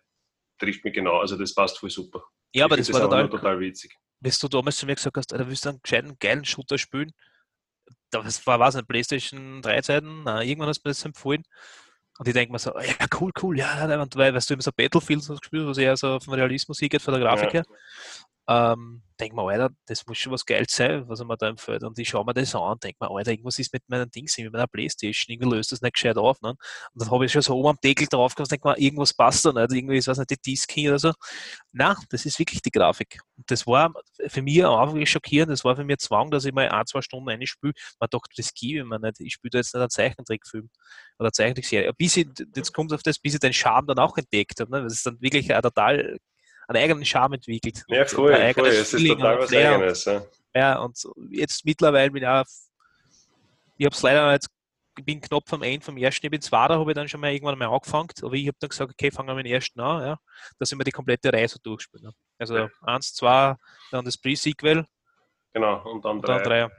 [0.58, 1.18] trifft mich genau.
[1.20, 2.22] Also das passt voll super.
[2.54, 3.94] ja, aber ich das find war total, total witzig.
[4.20, 7.12] wenn du damals zu mir gesagt hast, Alter, willst du einen gescheiten, geilen Shooter spielen?
[8.10, 11.44] Das war, was nicht, PlayStation 3 Zeiten, irgendwann hast du mir das empfohlen.
[12.18, 15.22] Und ich denke mir so, ja, cool, cool, ja, weil, weißt du, immer so Battlefield
[15.22, 17.62] so gespielt, was eher so vom Realismus hingeht, von der Grafik Ja.
[18.48, 18.72] her.
[18.74, 21.82] Ähm, denk mir, Alter, das muss schon was Geiles sein, was mir da empfiehlt.
[21.84, 24.36] Und ich schaue mir das an und denke mir, Alter, irgendwas ist mit meinen Dings,
[24.38, 26.40] mit meiner Playstation, irgendwie löst das nicht gescheit auf.
[26.42, 26.50] Ne?
[26.50, 26.58] Und
[26.94, 29.52] dann habe ich schon so oben am Deckel drauf und denke mir, irgendwas passt da
[29.52, 31.12] nicht, irgendwie ist, was nicht, die Disk hin oder so.
[31.72, 33.20] Nein, das ist wirklich die Grafik.
[33.36, 33.92] Und das war
[34.26, 37.02] für mich am Anfang schockierend, das war für mich Zwang, dass ich mal ein, zwei
[37.02, 37.72] Stunden eine spiele.
[38.00, 39.20] Man dachte, das gebe ich mir nicht.
[39.20, 40.68] Ich spiele da jetzt nicht einen Zeichentrickfilm
[41.18, 41.92] oder Zeichentrickserie.
[41.94, 44.70] Bis ich, jetzt kommt auf das, bis ich den Charme dann auch entdeckt habe.
[44.70, 44.82] Ne?
[44.82, 46.18] Das ist dann wirklich ein total
[46.68, 47.82] einen eigenen Charme entwickelt.
[47.88, 48.64] Ja, voll, ein voll.
[48.66, 50.04] eigenes Es ist total was Flair und- Eigenes.
[50.04, 50.22] Ja.
[50.54, 50.98] ja, und
[51.30, 52.44] jetzt mittlerweile bin ich auch,
[53.76, 54.48] ich habe es leider jetzt,
[55.04, 57.32] bin knapp am Ende vom ersten, ich bin zwar, da habe ich dann schon mal
[57.32, 60.02] irgendwann mal angefangen, aber ich habe dann gesagt, okay, fangen wir mit dem ersten an,
[60.02, 60.18] ja,
[60.58, 62.02] dass ich mir die komplette Reihe so durchspiele.
[62.08, 62.12] ne.
[62.38, 62.68] Also Ja.
[62.82, 63.54] eins, zwei,
[63.90, 64.84] dann das Pre-Sequel
[65.54, 66.66] Genau, und dann und dann drei.
[66.66, 66.70] drei.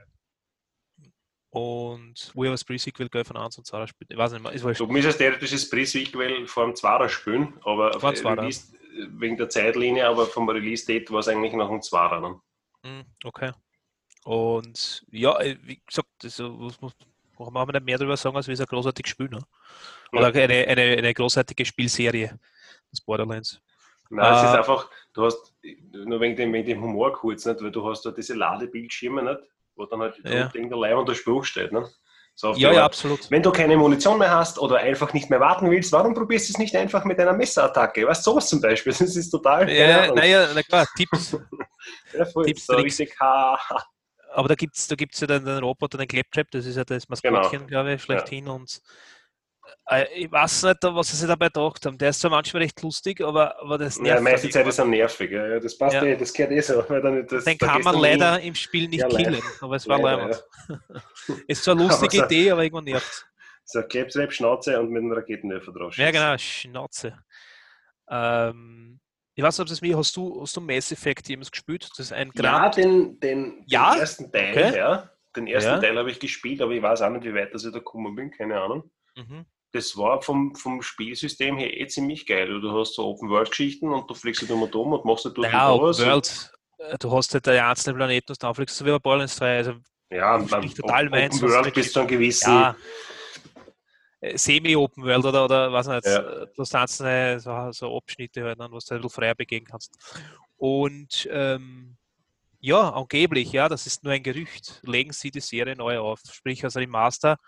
[1.52, 4.78] Und wo ich das Pre-Sequel von eins und zwei spiele, ich weiß nicht mehr, ist.
[4.78, 8.42] Du müsstest theoretisch das Pre-Sequel vor dem Zwarer spielen, aber Vor dem Zwarer.
[8.42, 8.72] Release,
[9.10, 12.20] wegen der Zeitlinie, aber vom Release-Date war es eigentlich noch ein Zwarer.
[12.20, 12.40] Ne?
[12.84, 13.52] Hm, Okay.
[14.24, 16.92] Und ja, äh, wie gesagt, das, äh, was muss,
[17.34, 19.28] brauchen wir nicht mehr darüber sagen, als wie es ein großartiges Spiel.
[19.30, 19.40] Ne?
[20.12, 22.38] Oder eine, eine, eine großartige Spielserie,
[22.90, 23.60] das Borderlands.
[24.10, 25.54] Nein, es ist Äh, einfach, du hast,
[25.92, 27.62] nur wegen dem, wegen dem Humor kurz, nicht?
[27.62, 29.40] weil du hast da diese Ladebildschirme, nicht?
[29.76, 30.30] wo dann halt Ja.
[30.32, 30.48] ja.
[30.48, 31.72] der Leib der Spruch steht.
[31.72, 31.88] Ne?
[32.34, 33.30] So Ja, ja, absolut.
[33.30, 36.52] Wenn du keine Munition mehr hast oder einfach nicht mehr warten willst, warum probierst du
[36.54, 38.06] es nicht einfach mit einer Messerattacke?
[38.06, 38.92] Weißt du, sowas zum Beispiel?
[38.98, 39.68] Das ist total.
[39.70, 41.32] Ja, naja, na klar, Tipps.
[42.16, 42.98] ja, voll, Tipps, so Tricks.
[42.98, 43.84] richtig, ha, ha.
[44.32, 46.84] Aber da gibt es da gibt's ja den, den Roboter, den Claptrap, das ist ja
[46.84, 48.48] das Maskottchen, glaube ich, schlechthin.
[48.48, 48.80] Und äh,
[50.14, 51.98] ich weiß nicht, was sie sich dabei gedacht haben.
[51.98, 54.18] Der ist zwar manchmal recht lustig, aber, aber das Ja, nervt.
[54.20, 55.30] die meiste mich Zeit ist er nervig.
[55.30, 56.02] Ja, ja, das passt Ja.
[56.04, 56.84] eh, das gehört eh so.
[56.88, 59.30] Weil dann, das, Den da kann man leider im Spiel nicht Ja, leider.
[59.32, 60.44] killen, aber es war Leider, leibend.
[61.48, 63.26] Ist zwar eine lustige Aber so- Idee, aber irgendwann nervt
[63.64, 65.96] So Klebstrap, Schnauze und mit einem Raketenwerfer drauf.
[65.96, 67.18] Ja, genau, Schnauze.
[68.10, 69.00] Ähm,
[69.34, 71.88] ich weiß nicht, ob das mir, hast du, hast du Mass Effect jemals gespielt?
[71.90, 72.76] Das ist ein Ja, Grand.
[72.76, 73.92] den, den, Ja?
[73.92, 74.76] den ersten Teil, Okay.
[74.76, 75.10] ja.
[75.36, 75.78] Den ersten Ja.
[75.78, 78.16] Teil habe ich gespielt, aber ich weiß auch nicht, wie weit dass ich da gekommen
[78.16, 78.90] bin, keine Ahnung.
[79.16, 79.46] Mhm.
[79.72, 82.60] Das war vom, vom Spielsystem her eh ziemlich geil.
[82.60, 85.80] Du hast so Open-World-Geschichten und du fliegst halt und um und machst halt Naja, und
[85.80, 86.06] Open.
[86.06, 86.52] World.
[86.78, 89.56] äh, Du hast halt die einzelnen Planeten, was du auflegst, so wie bei Borderlands 3.
[89.58, 89.74] Also,
[90.10, 92.50] Ja, und Sprich total meins, Open was World wirklich- bis zu einem gewissen.
[92.52, 92.76] ja,
[94.20, 96.04] äh, Semi-Open World oder, oder was nicht.
[96.06, 96.18] Ja.
[96.18, 99.64] äh, Du hast einzelne so, so Abschnitte, halt, dann, was du ein bisschen freier begehen
[99.64, 99.92] kannst.
[100.56, 101.96] Und ähm,
[102.58, 104.80] ja, angeblich, ja, das ist nur ein Gerücht.
[104.84, 106.20] Legen sie die Serie neu auf.
[106.30, 107.38] Sprich, als Remaster.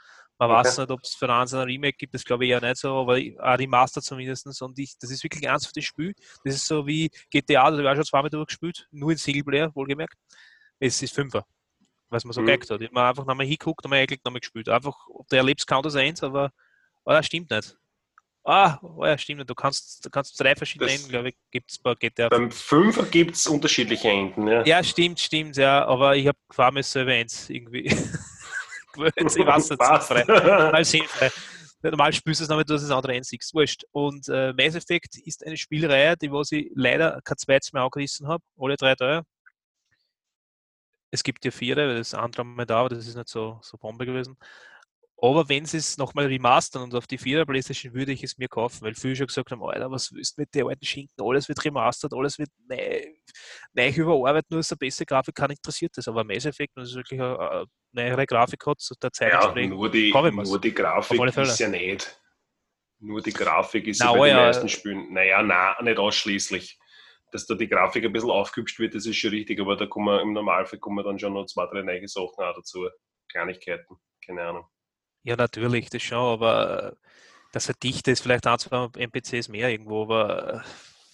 [0.49, 0.69] Man Okay.
[0.69, 2.97] weiß nicht, ob es für einen ein Remake gibt, das glaube ich ja nicht so,
[2.97, 4.47] aber ein Remaster zumindest.
[4.63, 6.15] Und ich, das ist wirklich eins für das Spiel.
[6.45, 9.75] Das ist so wie GTA, das habe ich auch schon zweimal durchgespielt, nur in Singleplayer,
[9.75, 10.15] wohlgemerkt.
[10.81, 11.47] Es ist Fünfer,
[12.09, 12.47] was man so Mhm.
[12.47, 12.81] gemerkt hat.
[12.81, 14.69] Ich habe einfach nochmal hinguckt, nochmal eingeklickt, nochmal gespielt.
[14.69, 16.51] Einfach, ob der Erlebenscount ist eins, aber
[17.05, 17.77] oh, das stimmt nicht.
[18.45, 19.51] Ah, oh, ja, stimmt nicht.
[19.51, 22.29] Du kannst, du kannst drei verschiedene Das- Enden, glaube ich, gibt es bei GTA.
[22.29, 24.49] Beim Fünfer gibt es unterschiedliche Enden.
[24.49, 24.65] Ja.
[24.67, 27.85] Ja, stimmt, stimmt, ja, aber ich habe gefahren selber eins irgendwie.
[28.93, 29.15] gewöhnt.
[29.17, 30.25] ich weiß nicht, sinnfrei.
[30.25, 31.31] Mal sinnfrei.
[31.83, 33.53] Normal spielst du es damit, du das andere einsiehst.
[33.55, 33.85] Wurscht.
[33.91, 38.29] Und äh, Mass Effect ist eine Spielreihe, die was ich leider kein zweites Mal angerissen
[38.29, 38.45] habe.
[38.57, 39.23] Alle drei Teile.
[41.11, 43.77] Es gibt ja vier, weil das andere mal da, aber das ist nicht so, so
[43.77, 44.37] Bombe gewesen.
[45.25, 48.49] Aber wenn sie es nochmal remastern und auf die 4er Playstation würde ich es mir
[48.49, 51.15] kaufen, weil viele schon gesagt haben, Alter, was willst du mit den alten Schinken?
[51.25, 53.07] Alles wird remastert, alles wird neu,
[53.73, 56.09] neu überarbeitet, nur ist eine bessere Grafik, kann interessiert das.
[56.09, 59.55] Aber Mass Effect, wenn es wirklich eine, eine neuere Grafik hat, so der Zeit Ja,
[59.69, 62.21] nur die, nur die Grafik ist ja nicht.
[62.99, 65.13] Nur die Grafik ist Na, ja bei den meisten Spielen.
[65.13, 66.81] Naja, nein, nicht ausschließlich.
[67.31, 70.19] Dass da die Grafik ein bisschen aufgehübscht wird, das ist schon richtig, aber da kommen
[70.19, 72.89] im Normalfall kommen dann schon noch zwei, drei neue Sachen auch dazu.
[73.31, 74.72] Kleinigkeiten, keine Ahnung.
[75.25, 76.97] Ja, natürlich, das schon, aber äh,
[77.53, 80.65] dass er dicht ist, vielleicht ein, zwei NPCs mehr irgendwo, aber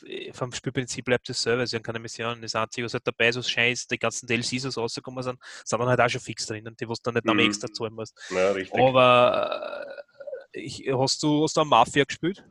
[0.07, 1.67] äh, vom Spielprinzip bleibt es selber.
[1.67, 2.41] Sie haben keine Missionen.
[2.41, 5.79] Das Einzige, was halt dabei so scheint, ist, die ganzen DLCs, so rausgekommen sind, sind
[5.79, 7.41] dann halt auch schon fix drinnen, die was du dann nicht Mhm.
[7.41, 8.17] extra zahlen musst.
[8.31, 8.81] Ja, richtig.
[8.81, 9.87] Aber
[10.53, 12.45] äh, ich, hast, du, hast du am Mafia gespielt?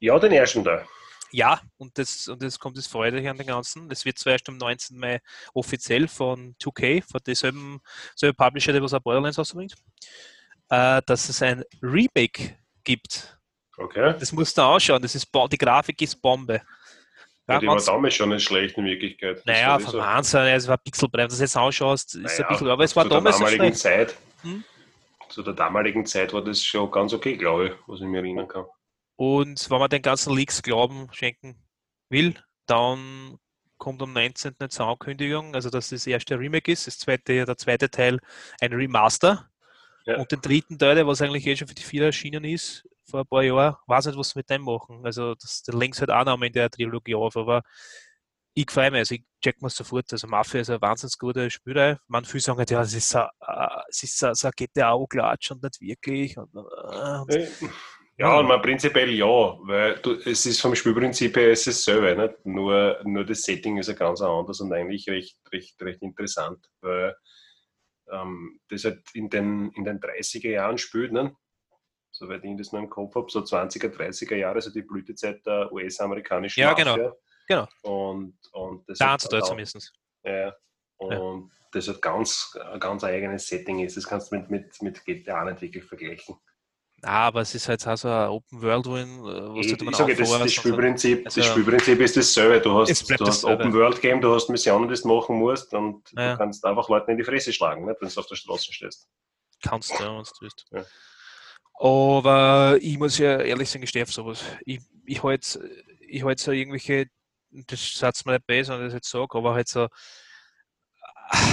[0.00, 0.84] Ja, den ersten Teil.
[1.30, 3.88] ja, und das, und das kommt das Freude an den Ganzen.
[3.88, 4.98] Das wird zwar erst am 19.
[4.98, 5.20] Mai
[5.54, 7.80] offiziell von 2K, von demselben
[8.16, 9.74] selben Publisher, der was auch Borderlands rausbringt,
[10.72, 13.38] äh, dass es ein Remake gibt.
[13.76, 14.14] Okay.
[14.18, 15.02] Das musst du anschauen.
[15.02, 16.62] Das ist, die Grafik ist Bombe.
[17.46, 19.38] Ja, die war damals schon nicht schlecht in Wirklichkeit.
[19.38, 20.00] Das naja, von.
[20.00, 23.06] Wahnsinn, es war wenn du das jetzt anschaust, ist naja, ein bisschen, aber es war
[23.06, 24.16] damals der damaligen Zeit.
[24.42, 24.64] Hm?
[25.28, 28.48] Zu der damaligen Zeit war das schon ganz okay, glaube ich, was ich mir erinnern
[28.48, 28.64] kann.
[29.16, 31.56] Und wenn man den ganzen Leaks Glauben schenken
[32.08, 32.34] will,
[32.66, 33.38] dann
[33.76, 34.54] kommt am 19.
[34.58, 38.20] eine Ankündigung, also dass das erste Remake ist, das zweite, der zweite Teil
[38.60, 39.50] ein Remaster.
[40.06, 40.18] Ja.
[40.18, 43.26] Und den dritten Teil, was eigentlich eh schon für die vier erschienen ist, vor ein
[43.26, 45.02] paar Jahren, weiß nicht, was sie mit dem machen.
[45.04, 47.62] Also das, der links halt auch noch in der Trilogie auf, aber
[48.54, 50.12] ich freue mich, also ich check mir sofort.
[50.12, 51.98] Also Mafia ist ein wahnsinnig guter Spieler.
[52.08, 53.24] Man viele sagen halt, ja, es ist so,
[53.88, 56.36] es ist so, so ein GTA-Klatsch und nicht wirklich.
[56.36, 57.48] Und, und,
[58.18, 62.14] ja, und man prinzipiell ja, weil du, es ist vom Spielprinzip her ist es selber,
[62.14, 62.44] nicht?
[62.44, 67.16] Nur, nur das Setting ist ja ganz anders und eigentlich recht, recht, recht interessant, weil
[68.12, 71.34] ähm, das halt in den, in den 30er Jahren spielt, ne?
[72.12, 75.72] soweit ich das noch im Kopf habe, so 20er, 30er Jahre, also die Blütezeit der
[75.72, 76.94] US-amerikanischen Ja, Mafia.
[76.94, 77.16] genau.
[77.48, 77.68] genau.
[77.82, 79.92] Und, und das Ganz dort zumindest.
[80.22, 80.54] Ja,
[80.98, 81.42] und ja.
[81.72, 83.96] das hat ganz, ganz eigenes Setting ist.
[83.96, 86.36] Das kannst du mit, mit, mit GTA nicht wirklich vergleichen.
[87.04, 90.14] Ah, aber es ist halt auch so ein Open World, wo was ich, man sage,
[90.14, 92.60] das, das, Spielprinzip, also, das Spielprinzip ist dasselbe.
[92.60, 96.08] Du hast, du hast Open World Game, du hast Missionen, die du machen musst und
[96.12, 96.32] ja.
[96.32, 99.08] du kannst einfach Leuten in die Fresse schlagen, nicht, wenn du auf der Straße stehst.
[99.62, 100.64] Kannst du, ja, wenn du willst.
[100.70, 100.84] Ja.
[101.74, 104.44] Aber ich muss ja ehrlich sagen, ich stehe auf sowas.
[104.64, 107.06] Ich, ich halte ich halt so irgendwelche,
[107.50, 109.88] das sagt mir nicht besser, wenn ich das jetzt sage, aber halt so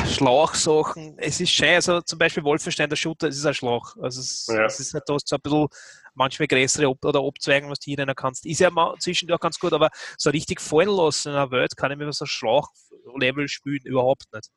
[0.08, 1.16] Schlauchsachen.
[1.18, 3.96] Es ist schön, also zum Beispiel Wolfenstein, der Shooter, es ist ein Schlauch.
[4.02, 4.66] Also es, ja.
[4.66, 5.68] es ist halt, da so ein bisschen
[6.16, 8.46] manchmal größere Ob oder Abzweigen, was du hier kannst.
[8.46, 11.92] Ist ja mal zwischendurch ganz gut, aber so richtig fallen lassen in einer Welt kann
[11.92, 14.50] ich mir so ein Schlauchlevel spielen, überhaupt nicht.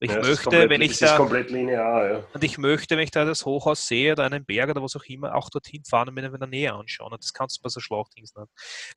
[0.00, 2.26] Ich ja, möchte, komplett, wenn ich da, linear, ja.
[2.34, 5.04] und ich möchte, wenn ich da das Hochhaus sehe oder einen Berg oder was auch
[5.04, 7.12] immer, auch dorthin fahren und mir in der Nähe anschauen.
[7.12, 8.48] Und das kannst du bei so Schlauchdings nicht.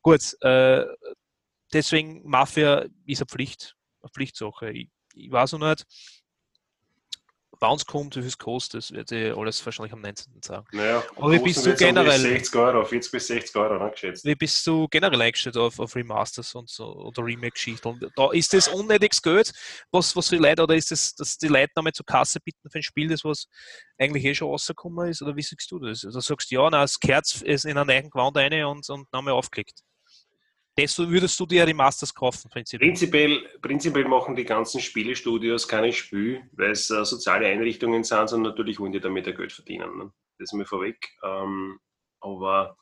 [0.02, 0.86] Gut, äh,
[1.72, 4.72] deswegen Mafia ist eine Pflicht, eine Pflichtsache.
[4.72, 5.86] Ich, ich weiß noch nicht,
[7.60, 10.42] wann es kommt, wie viel es kostet, das werde ich alles wahrscheinlich am 19.
[10.44, 10.66] sagen.
[10.72, 12.20] Naja, Aber wie bist du generell?
[12.20, 14.26] 60 Euro, 40 bis 60 Euro, ne, geschätzt.
[14.26, 18.00] Wie bist du generell eingestellt auf, auf Remasters und so oder Remake-Geschichten?
[18.16, 19.52] Da ist das unnötiges Geld,
[19.92, 22.80] was, was für Leute, oder ist das, dass die Leute nochmal zur Kasse bitten für
[22.80, 23.48] ein Spiel, das was
[23.98, 25.22] eigentlich eh schon rausgekommen ist?
[25.22, 26.06] Oder wie siehst du das?
[26.06, 29.12] Also sagst du, ja, na, das Kerz ist in einer neuen Gewand rein und, und
[29.12, 29.84] nochmal aufgelegt
[30.78, 32.90] das würdest du dir Remasters kaufen, prinzipiell?
[32.90, 38.52] Prinzipiell, prinzipiell machen die ganzen Spielestudios keine Spiel, weil es äh, soziale Einrichtungen sind, sondern
[38.52, 39.98] natürlich wollen die damit ja Geld verdienen.
[39.98, 40.14] Ne?
[40.38, 41.10] Das ist mir vorweg.
[41.24, 41.80] Ähm,
[42.20, 42.78] aber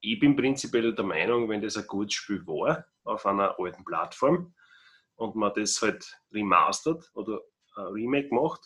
[0.00, 4.54] ich bin prinzipiell der Meinung, wenn das ein gutes Spiel war auf einer alten Plattform
[5.16, 7.40] und man das halt remastert oder
[7.74, 8.60] ein Remake macht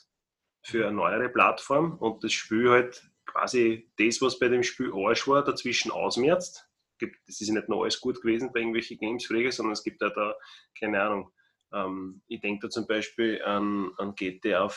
[0.62, 5.26] für eine neuere Plattform und das Spiel halt quasi das, was bei dem Spiel Arsch
[5.26, 6.68] war, dazwischen ausmerzt,
[7.02, 10.00] gibt, das ist nicht noch alles gut gewesen bei irgendwelchen Games früher, sondern es gibt
[10.00, 10.34] ja da,
[10.78, 11.32] keine Ahnung,
[11.72, 14.70] ähm, ich denke da zum Beispiel an, an GTA,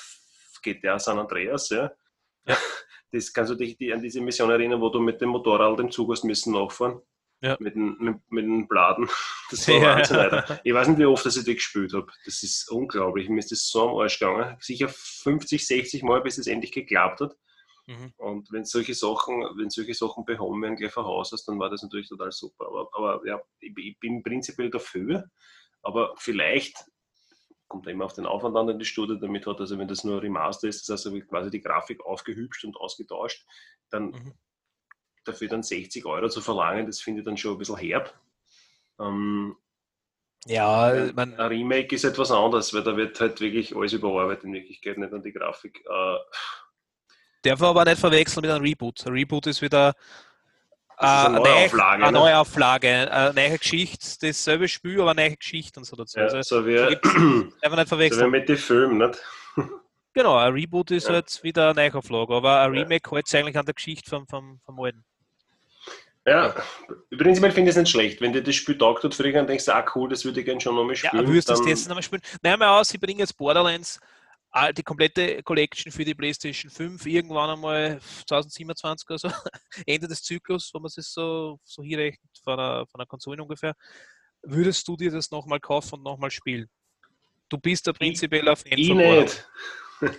[0.63, 1.91] GTA San Andreas, ja.
[2.47, 2.57] ja.
[3.11, 6.11] Das kannst du dich an diese Mission erinnern, wo du mit dem Motorrad im Zug
[6.11, 6.99] hast müssen nachfahren.
[7.41, 7.55] Ja.
[7.59, 9.07] Mit, den, mit, mit den Bladen.
[9.51, 9.95] Das war ja.
[9.95, 10.59] Wahnsinn, Alter.
[10.63, 12.07] Ich weiß nicht, wie oft dass ich das gespielt habe.
[12.25, 13.29] Das ist unglaublich.
[13.29, 14.57] Mir ist das so am Arsch gegangen.
[14.59, 17.37] Sicher 50, 60 Mal, bis es endlich geklappt hat.
[17.87, 18.13] Mhm.
[18.17, 21.69] Und wenn solche Sachen, wenn solche Sachen behoben werden gleich von Haus aus, dann war
[21.69, 22.67] das natürlich total super.
[22.67, 25.25] Aber, aber ja, ich, ich bin prinzipiell dafür.
[25.81, 26.83] Aber vielleicht
[27.67, 29.59] kommt immer auf den Aufwand an, den die Studie damit hat.
[29.59, 33.45] Also wenn das nur Remaster ist, das heißt quasi die Grafik aufgehübscht und ausgetauscht,
[33.89, 34.33] dann mhm.
[35.23, 38.19] dafür dann 60 Euro zu verlangen, das finde ich dann schon ein bisschen herb.
[38.99, 39.55] Ähm,
[40.47, 44.53] ja, man, ein Remake ist etwas anderes, weil da wird halt wirklich alles überarbeitet in
[44.53, 45.83] Wirklichkeit, nicht an die Grafik.
[45.85, 46.17] Äh,
[47.45, 49.05] Darf man aber nicht verwechseln mit einem Reboot.
[49.05, 49.93] Ein Reboot ist wieder
[50.97, 55.79] äh, eine, Neuauflage, eine, neue Auflage, eine neue Geschichte, dasselbe Spiel, aber eine neue Geschichte
[55.79, 56.17] und so dazu.
[56.17, 58.19] Ja, also, so wie, einfach nicht verwechseln.
[58.19, 59.21] So wie mit den Filmen, nicht?
[60.13, 61.15] Genau, ein Reboot ist ja.
[61.15, 63.17] jetzt wieder eine Neuauflage, aber ein Remake ja.
[63.17, 65.03] hält sich eigentlich an der Geschichte vom, vom, vom Alten.
[66.25, 66.55] Ja,
[67.15, 68.21] prinzipiell finde ich es nicht schlecht.
[68.21, 70.45] Wenn dir das Spiel taugt hat, früher dann denkst du, ah cool, das würde ich
[70.45, 71.21] gerne schon nochmal spielen.
[71.21, 72.21] Ja, würdest du das jetzt nochmal spielen?
[72.41, 73.99] Nein, mal aus, ich bringe jetzt Borderlands
[74.73, 79.29] die komplette Collection für die PlayStation 5 irgendwann einmal 2027 oder so,
[79.85, 83.41] Ende des Zyklus, wenn man es so, so hier rechnet, von einer, von einer Konsole
[83.41, 83.75] ungefähr,
[84.43, 86.69] würdest du dir das nochmal kaufen und nochmal spielen?
[87.49, 89.47] Du bist der prinzipiell auf Fan Ich nicht.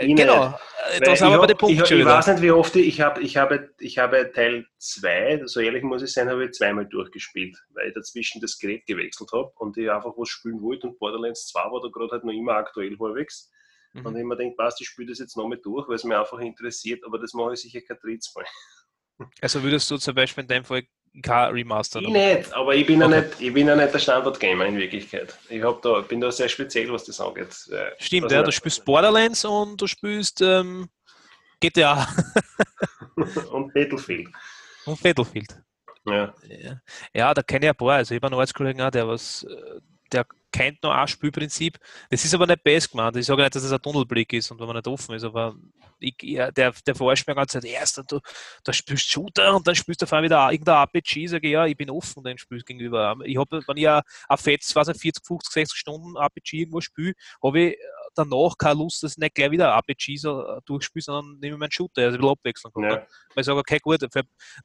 [0.00, 0.58] Ich genau, nicht.
[0.88, 2.88] äh, Weil da sind wir den Punkten ich, schon ich weiß nicht, wie oft ich,
[2.88, 6.52] ich habe ich habe, ich habe Teil 2, so ehrlich muss ich sein, habe ich
[6.52, 10.88] zweimal durchgespielt, weil ich dazwischen das Gerät gewechselt habe und ich einfach was spielen wollte
[10.88, 13.52] und Borderlands 2 war da gerade halt noch immer aktuell halbwegs.
[13.92, 14.06] Mhm.
[14.06, 16.16] Und ich mir denkt, passt, ich spiele das jetzt noch mal durch, weil es mich
[16.16, 18.44] einfach interessiert, aber das mache ich sicher kein drittes Mal.
[19.42, 20.82] Also würdest du zum Beispiel in deinem Fall
[21.22, 23.12] kein Remaster Ich nicht, aber ich bin, Okay.
[23.12, 25.36] ja nicht, ich bin ja nicht der Standard-Gamer in Wirklichkeit.
[25.50, 27.68] Ich da, bin da sehr speziell, was das angeht.
[27.70, 30.88] Äh, Stimmt, ja, du spielst Borderlands und du spielst ähm,
[31.60, 32.08] GTA
[33.50, 34.28] und Battlefield.
[34.86, 35.54] und Battlefield.
[36.06, 36.34] Ja.
[36.48, 36.80] Ja,
[37.12, 37.96] ja da kenne ich ein paar.
[37.96, 39.80] Also ich habe einen Arbeitskollegen auch, der was, äh,
[40.12, 41.78] der kennt noch ein Spielprinzip.
[42.10, 43.16] Das ist aber nicht best gemeint.
[43.16, 45.54] Ich sage nicht, dass es ein Tunnelblick ist und wenn man nicht offen ist, aber
[46.00, 48.20] ich, der, der verarscht mir die ganze Zeit, erst du,
[48.64, 51.52] da spielst du Shooter und dann spielst du auf einmal wieder irgendein RPG, sage ich,
[51.52, 53.16] ja, ich bin offen, dann spielst du gegenüber.
[53.24, 54.46] Ich habe, wenn ich ein, weiß
[54.88, 57.78] nicht, 40, 50, 60 Stunden RPG irgendwo spiele, habe ich
[58.14, 61.54] danach keine Lust, dass ich nicht gleich wieder ein RPG so äh, durchspiele, sondern nehme
[61.54, 62.82] ich meinen Shooter, also ein bisschen abwechseln kann.
[62.84, 62.90] Ja.
[62.90, 63.06] Weil
[63.36, 64.00] ich sage, okay, gut,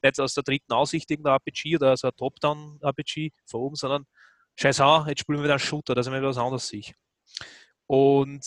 [0.02, 4.06] nicht aus der dritten Aussicht irgendein RPG oder so ein Top-Down-RPG von oben, sondern
[4.56, 6.92] scheiß an, jetzt spielen wir wieder Shooter, dass ich mir was anderes sehe.
[7.88, 8.40] Und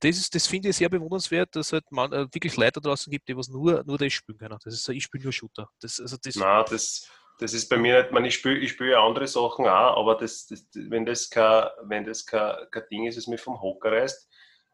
[0.00, 3.10] das, ist, das finde ich sehr bewundernswert, dass es halt man, äh, wirklich Leute draußen
[3.10, 4.58] gibt, die was nur, nur das spielen können.
[4.62, 5.70] Das ist so, ich spiele nur Shooter.
[5.80, 7.08] Das, also das, Nein, das,
[7.38, 10.46] das ist bei mir nicht, man, ich spiele ich spiel andere Sachen auch, aber das,
[10.46, 14.28] das, wenn das, kein, wenn das kein, kein Ding ist, das mich vom Hocker reißt.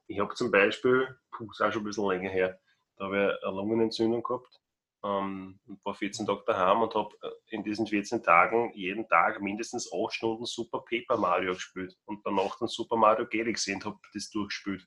[0.08, 2.58] Ich habe zum Beispiel, puh, ist auch schon ein bisschen länger her,
[2.96, 4.58] da habe ich eine Lungenentzündung gehabt
[5.04, 7.14] ähm, war 14 Tage daheim und habe
[7.48, 12.58] in diesen 14 Tagen jeden Tag mindestens 8 Stunden Super Paper Mario gespielt und danach
[12.58, 14.86] dann Super Mario Galaxy und habe das durchgespielt.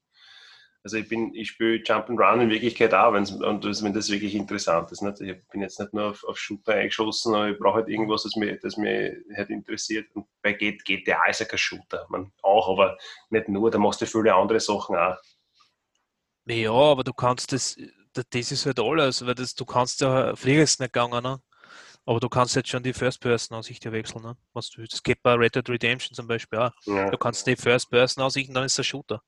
[0.83, 4.91] Also ich bin, ich spiele Jump'n'Run in Wirklichkeit auch, wenn's, und wenn das wirklich interessant
[4.91, 5.01] ist.
[5.01, 5.21] Nicht?
[5.21, 8.35] Ich bin jetzt nicht nur auf, auf Shooter eingeschossen, aber ich brauche halt irgendwas, das
[8.35, 10.07] mich, das mich halt interessiert.
[10.15, 12.97] Und bei GTA ist ja kein Shooter, man auch, aber
[13.29, 15.17] nicht nur, da machst du viele andere Sachen auch.
[16.47, 17.77] ja, aber du kannst das,
[18.13, 21.39] das ist halt alles, weil das, du kannst ja, Flieger ist nicht gegangen, ne?
[22.05, 24.23] aber du kannst jetzt schon die First-Person-Aussicht ja wechseln.
[24.23, 24.35] Ne?
[24.53, 26.71] Was du, das geht bei Red Dead Redemption zum Beispiel auch.
[26.85, 27.09] Ja.
[27.09, 29.21] Du kannst die First-Person-Aussicht und dann ist ein Shooter.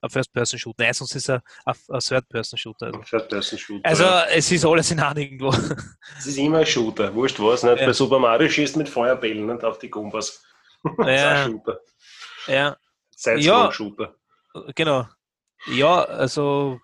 [0.00, 0.84] Ein First-Person-Shooter.
[0.84, 2.86] Nein, sonst ist es ein, Third-Person-Shooter.
[2.86, 3.02] Also.
[3.02, 3.88] First-Person-Shooter.
[3.88, 4.24] also ja.
[4.26, 5.50] es ist alles in einem irgendwo.
[6.18, 7.62] es ist immer ein Shooter, wurscht was.
[7.62, 7.80] Nicht?
[7.80, 7.86] Ja.
[7.86, 10.42] Bei Super Mario schießt mit Feuerbällen nicht auf die Gumbas.
[10.98, 11.44] Ja.
[11.44, 11.80] ein Shooter.
[12.46, 12.76] ja,
[13.14, 14.14] Side-Scroll-Shooter.
[14.74, 15.06] genau.
[15.66, 16.80] Ja, also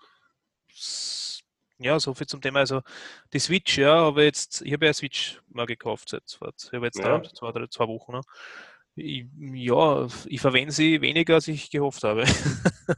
[1.79, 2.59] ja, so viel zum Thema.
[2.59, 2.81] Also
[3.33, 6.73] die Switch, ja, aber jetzt, ich habe ja eine Switch mal gekauft seit zwei, ich
[6.73, 7.19] habe jetzt Ja.
[7.19, 8.13] da zwei, drei, zwei Wochen.
[8.13, 8.21] Ne?
[8.95, 12.23] Ich, ja, ich verwende sie weniger, als ich gehofft habe.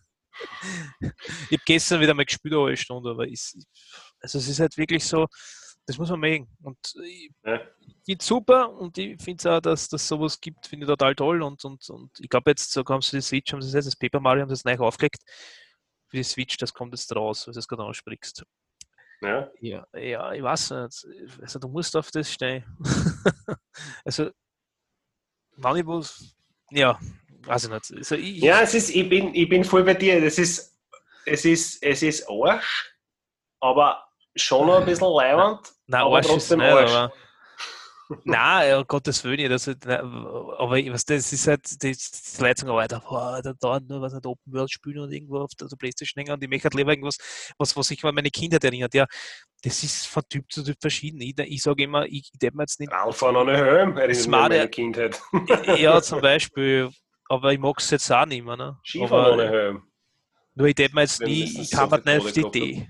[1.01, 3.57] ich habe gestern wieder mal gespielt, eine Stunde, aber ist,
[4.21, 5.27] also es ist halt wirklich so,
[5.85, 6.47] das muss man mögen.
[6.63, 7.59] Und ich Ja.
[8.05, 11.41] finde super und ich finde es auch, dass das sowas gibt, finde ich total toll.
[11.41, 13.95] Und, und, und ich glaube, jetzt so haben sie die Switch, haben sie das, das
[13.95, 15.23] Paper Mario haben sie das neu aufgelegt.
[16.07, 18.43] Für die Switch, das kommt jetzt raus, was du es gerade ansprichst.
[19.21, 19.51] Ja.
[19.59, 21.07] Ja, ja, ich weiß nicht.
[21.41, 22.63] Also du musst auf das stehen.
[24.05, 24.29] also,
[25.57, 26.35] wann ich was.
[26.71, 26.97] Ja,
[27.43, 27.93] weiß ich nicht.
[27.97, 30.21] Also ich, Ja, es ist, ich, bin, ich bin voll bei dir.
[30.21, 30.77] Das ist,
[31.25, 32.95] es, ist, es ist Arsch,
[33.59, 34.05] aber
[34.35, 35.73] schon noch ein bisschen leibend.
[35.87, 36.91] Nein, aber Arsch ist trotzdem nicht, Arsch.
[36.91, 37.13] aber.
[38.23, 39.51] Nein, um Gottes Willen nicht.
[39.51, 44.01] Also, nein, aber ich- was das ist halt, die, sagen, Alter, boah, da dauert nur
[44.01, 46.65] was nicht Open World spielen und irgendwo auf der, der Playstation hängen und ich möchte
[46.65, 47.17] halt lieber irgendwas,
[47.59, 48.93] was, was sich an meine Kindheit erinnert.
[48.95, 49.05] Ja,
[49.63, 51.21] das ist von Typ zu Typ verschieden.
[51.21, 54.25] Ich, ich sage immer, ich, ich darf mir jetzt nicht Radfahren ohne Helm, erinnert mich
[54.25, 54.69] an meine.
[54.69, 55.21] Kindheit.
[55.77, 56.89] Ja, zum Beispiel.
[57.27, 58.57] Aber ich mag es jetzt auch nicht mehr.
[58.57, 58.79] Ne?
[58.83, 59.83] Skifahren ohne Aber, Helm.
[60.55, 62.89] nur ich denke mir jetzt nie, ich kann so nicht auf die Idee.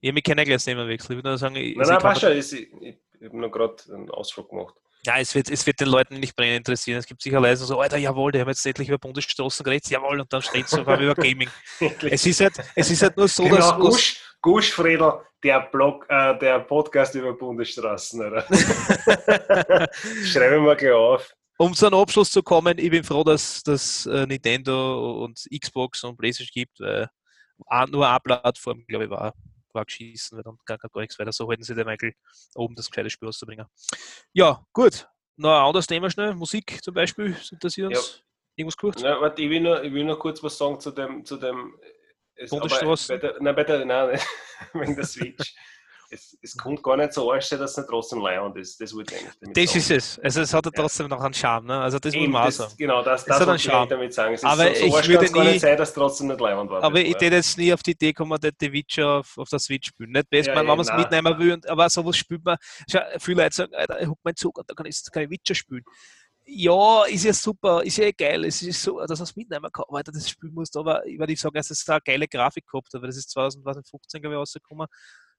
[0.00, 1.12] Ich habe mich gleich Thema wechseln.
[1.12, 2.32] Ich würde nur sagen, ich, Nein, also nein, ich passt schon.
[2.32, 4.74] Ich, ich, ich habe noch gerade einen Ausflug gemacht.
[5.06, 6.98] ja, es wird, es wird den Leuten nicht brennend interessieren.
[6.98, 9.88] Es gibt sicher Leute, die so, Alter, jawohl, die haben jetzt endlich über Bundesstraßen geredet,
[9.88, 11.48] jawohl, und dann steht es sogar über Gaming.
[12.02, 13.70] Es ist, halt, es ist halt nur so, dass.
[13.70, 18.26] genau, Gusch, Gusch Fredel, der, Blog, äh, der Podcast über Bundesstraßen.
[18.26, 18.42] Oder?
[20.24, 21.34] Schreibe mal gleich auf.
[21.56, 26.04] um zu einem Abschluss zu kommen, ich bin froh, dass dass äh, Nintendo und Xbox
[26.04, 27.08] und PlayStation gibt, weil
[27.66, 29.32] auch nur eine Plattform, glaube ich, war,
[29.74, 31.32] war geschissen, weil dann gar, gar nichts weiter.
[31.32, 32.14] So halten sie den Michael
[32.54, 33.66] oben das gescheite Spiel auszubringen.
[34.32, 35.08] Ja, gut.
[35.36, 36.34] Noch ein anderes Thema schnell.
[36.34, 38.22] Musik zum Beispiel, das interessiert uns.
[38.56, 39.02] Irgendwas kurz?
[39.02, 41.24] Na, warte, ich, will nur, ich will nur kurz was sagen zu dem.
[41.24, 41.76] Zu dem
[42.36, 43.20] es, aber Bundesstraßen?
[43.20, 44.20] bei der, nein, bei der, nein,
[44.74, 45.54] wegen der Switch.
[46.10, 48.80] Es, es kommt gar nicht so arsch, dass es nicht trotzdem Leihwand ist.
[48.80, 49.78] Das wollte ich damit Das sagen.
[49.78, 50.18] ist es.
[50.20, 51.66] Also es hat ja trotzdem noch einen Charme.
[51.66, 51.80] Ne?
[51.80, 52.74] Also das muss Eben, man auch das, sagen.
[52.78, 53.88] Genau, das, Es das hat einen Charme.
[53.88, 54.34] damit sagen.
[54.34, 56.26] Es ist Aber so, so ich würde kann's gar nie- nicht sein, dass es trotzdem
[56.28, 56.82] nicht Leihwand war.
[56.82, 59.48] Aber das ich hätte jetzt nie auf die Idee kommen, der The Witcher auf, auf
[59.48, 60.12] der Switch spielen.
[60.12, 62.56] Nicht best, Ja, man, wenn man es mitnehmen will, und, aber sowas spielt man.
[62.90, 65.30] Schau, viele Leute sagen, Alter, ich huck meinen Zug und da kann ich, kann ich
[65.30, 65.84] Witcher spielen.
[66.46, 68.44] Ja, ist ja super, ist ja eh geil.
[68.44, 70.76] Es ist so, dass man es mitnehmen kann, weiter das Spiel musst.
[70.76, 74.34] Aber ich würde sagen, dass es eine geile Grafik gehabt weil das ist 2015 glaube
[74.34, 74.86] ich, rausgekommen.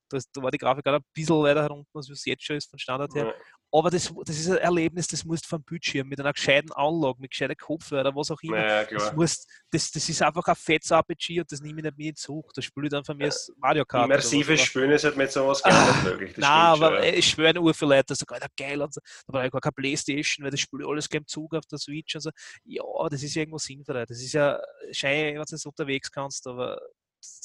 [0.09, 2.69] Da, da war die Grafik auch ein bisschen weiter herunter, als es jetzt schon ist,
[2.69, 3.25] von Standard her.
[3.27, 3.33] Ja.
[3.71, 7.19] Aber das, das ist ein Erlebnis, das musst du vom Bildschirm mit einer gescheiten Anlage,
[7.19, 8.57] mit gescheiten Kopfhörer, was auch immer.
[8.57, 11.97] Ja, Das, musst, das, das ist einfach ein fettes RPG und das nehme ich nicht
[11.97, 12.53] mit in Zug.
[12.53, 14.05] Das spiele ich dann von mir als Mario Kart.
[14.05, 16.33] Immersives Spielen ist halt mit sowas gar nicht möglich.
[16.35, 17.13] Das Nein, aber schon, ja.
[17.15, 19.01] ich schwöre nur für Leute, so Alter, geil und so.
[19.27, 21.77] Da war ja gar keine Playstation, weil das spiele ich alles im Zug auf der
[21.77, 22.29] Switch und so.
[22.63, 24.05] Ja, das ist ja irgendwo sinnvoll.
[24.07, 24.57] Das ist ja
[24.91, 26.79] schön, wenn du das unterwegs kannst, aber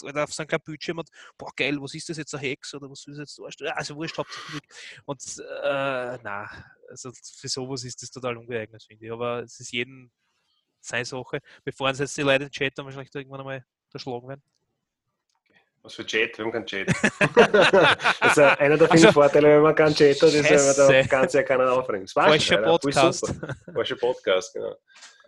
[0.04, 2.74] Alter, auf so einem kleinen Bildschirm und boah, geil, was ist das jetzt, ein Hex
[2.74, 3.72] oder was das jetzt darstellen?
[3.74, 4.60] Also wurscht, hauptsächlich.
[5.04, 6.48] Und äh, na,
[6.88, 9.12] also für sowas ist das total ungeeignet, finde ich.
[9.12, 10.10] Aber es ist jedem
[10.80, 11.40] seine Sache.
[11.64, 14.42] Bevor uns jetzt die Leute im Chat dann wahrscheinlich irgendwann einmal erschlagen werden.
[15.82, 16.36] Was für Chat?
[16.36, 16.88] Wir haben keinen Chat.
[17.34, 20.66] das ist ja einer der vielen Also, Vorteile, wenn man keinen Chat hat, ist, wenn
[20.66, 23.34] man da ganz ja keiner war Falscher Podcast.
[23.72, 24.76] Falscher Podcast, genau.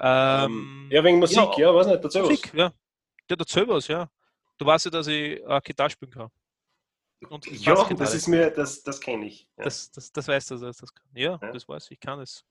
[0.00, 2.28] Ähm, ja, wegen Musik, ja, ja, weiß nicht, dazu was.
[2.28, 2.72] Musik, ja.
[3.30, 4.10] Ja, erzähl was, ja.
[4.62, 6.30] Du weißt ja, dass ich äh, Gitarre spielen kann.
[7.28, 7.94] Und Ja, Bassgitarre.
[8.04, 9.48] das ist mir, das, das kenne ich.
[9.56, 9.64] Ja.
[9.64, 11.04] Das, das, das weißt du, dass das kann.
[11.14, 11.50] Ja, Ja.
[11.52, 12.44] das weiß ich, ich kann es.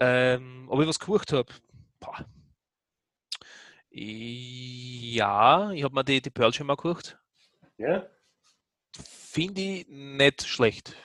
[0.00, 1.52] Ähm, ob ich was gekocht habe?
[3.90, 7.16] Ja, ich habe mir die, die Pearl schon mal gekocht.
[7.76, 8.04] ja,
[8.92, 10.96] Finde ich nicht schlecht.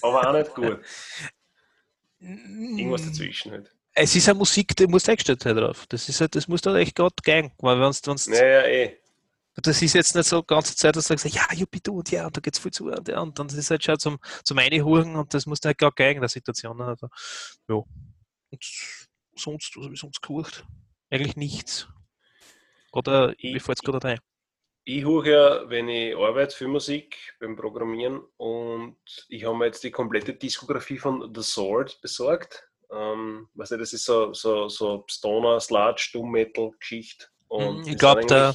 [0.00, 0.80] aber auch nicht gut.
[2.18, 3.73] Irgendwas dazwischen halt.
[3.96, 5.86] Es ist eine Musik, die muss eingestellt sein drauf.
[5.88, 7.52] Das ist halt, das muss dann echt gerade gehen.
[7.58, 8.98] Weil wenn's, wenn's, Naja, eh.
[9.62, 12.26] Das ist jetzt nicht so die ganze Zeit, dass du sagst, ja, Juppie, und ja,
[12.26, 14.58] und da geht's viel zu und, ja, und dann ist es halt schon zum, zum
[14.58, 16.80] Einhuren und das muss halt gar gegen der Situation.
[16.80, 17.08] Also,
[17.68, 17.76] ja.
[17.76, 18.64] Und
[19.36, 20.64] sonst, was habe ich sonst gekocht?
[21.08, 21.86] Eigentlich nichts.
[22.92, 24.18] Oder Ich- mir fällt es gerade ein.
[24.86, 28.96] Ich höre ja, wenn ich arbeite, für Musik beim Programmieren und
[29.28, 32.68] ich habe mir jetzt die komplette Diskografie von The Sword besorgt.
[32.92, 37.26] Ähm, weißt du, das ist so, so, so Stoner, Sludge, Doom Metal Geschichte.
[37.48, 38.54] Und Mhm, Ich das glaube, der,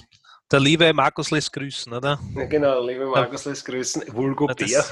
[0.52, 2.20] der liebe Markus lässt grüßen, oder?
[2.36, 4.04] Ja, Genau, liebe Markus, lässt grüßen.
[4.14, 4.86] Vulgo das- Bär.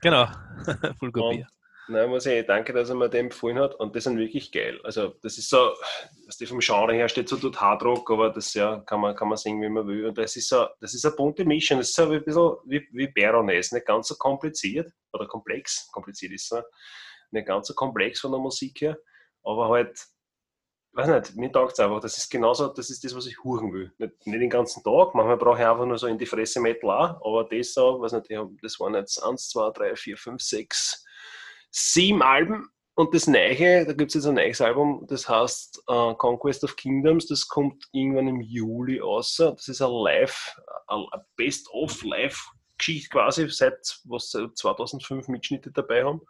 [0.00, 0.26] Genau.
[1.00, 1.46] Und, Bier.
[1.88, 3.74] nein, muss ich danke, dass er mir den empfohlen hat.
[3.76, 4.78] Und die sind wirklich geil.
[4.84, 5.72] Also, das ist so,
[6.26, 9.28] was die vom Genre her steht, so tut Hardrock, aber das ja, kann man, kann
[9.28, 10.06] man singen, wie man will.
[10.06, 11.78] Und das ist so, das ist eine bunte Mischung.
[11.78, 15.88] Das ist so ein bisschen wie, wie Baroness, nicht ganz so kompliziert oder komplex.
[15.92, 16.62] Kompliziert ist es
[17.30, 18.98] nicht ganz so komplex von der Musik her,
[19.42, 20.06] aber halt,
[20.92, 22.00] weiß nicht, mir taugt es einfach.
[22.00, 23.92] Das ist genauso, das ist das, was ich hören will.
[23.98, 26.90] Nicht, nicht den ganzen Tag, manchmal brauche ich einfach nur so in die Fresse Metal
[26.90, 28.30] auch, aber das so, weiß nicht,
[28.62, 31.04] das waren jetzt 1, 2, 3, 4, 5, 6,
[31.70, 32.68] sieben Alben
[32.98, 36.74] und das Neue, da gibt es jetzt ein neues Album, das heißt äh, Conquest of
[36.74, 39.36] Kingdoms, das kommt irgendwann im Juli raus.
[39.36, 40.58] Das ist ein Live,
[40.88, 41.04] ein
[41.36, 46.22] Best-of-Live-Geschichte quasi, seit was seit 2005 Mitschnitte dabei haben.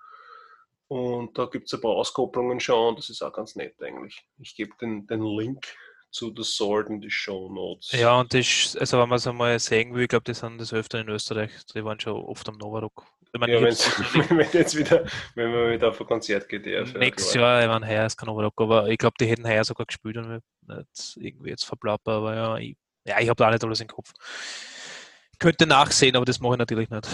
[0.89, 4.25] Und da gibt es ein paar Auskopplungen schon, das ist auch ganz nett eigentlich.
[4.39, 5.67] Ich gebe den, den Link
[6.11, 7.93] zu The Sword in die Show Notes.
[7.93, 10.73] Ja, und das, also wenn man es einmal sehen will, ich glaube, die sind das
[10.73, 11.51] öfter in Österreich.
[11.75, 13.05] Die waren schon oft am Novarock.
[13.33, 13.61] Ich meine, Ja,
[14.31, 17.35] wenn jetzt wieder, wenn man wieder auf ein Konzert geht, ja, Nächstes.
[17.35, 20.17] Jahr, ich meine, heuer ist kein Novarock, aber ich glaube, die hätten heuer sogar gespielt
[20.17, 23.65] und wir nicht irgendwie jetzt verplappert, aber ja, ich, ja, ich habe da auch nicht
[23.65, 24.13] alles im Kopf.
[25.33, 27.05] Ich könnte nachsehen, aber das mache ich natürlich nicht.
[27.05, 27.13] Das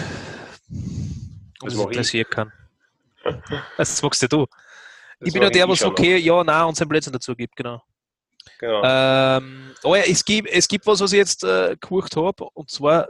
[1.60, 1.90] das mach ich.
[1.90, 2.52] interessiert kann.
[3.76, 4.46] Das magst ja du.
[5.18, 7.82] Das ich bin ja der, was okay, ja, nein und sein Blödsinn dazu gibt, genau.
[8.58, 8.82] Genau.
[8.84, 12.70] Ähm, oh ja, es gibt, es gibt was, was ich jetzt äh, gekocht habe, und
[12.70, 13.08] zwar,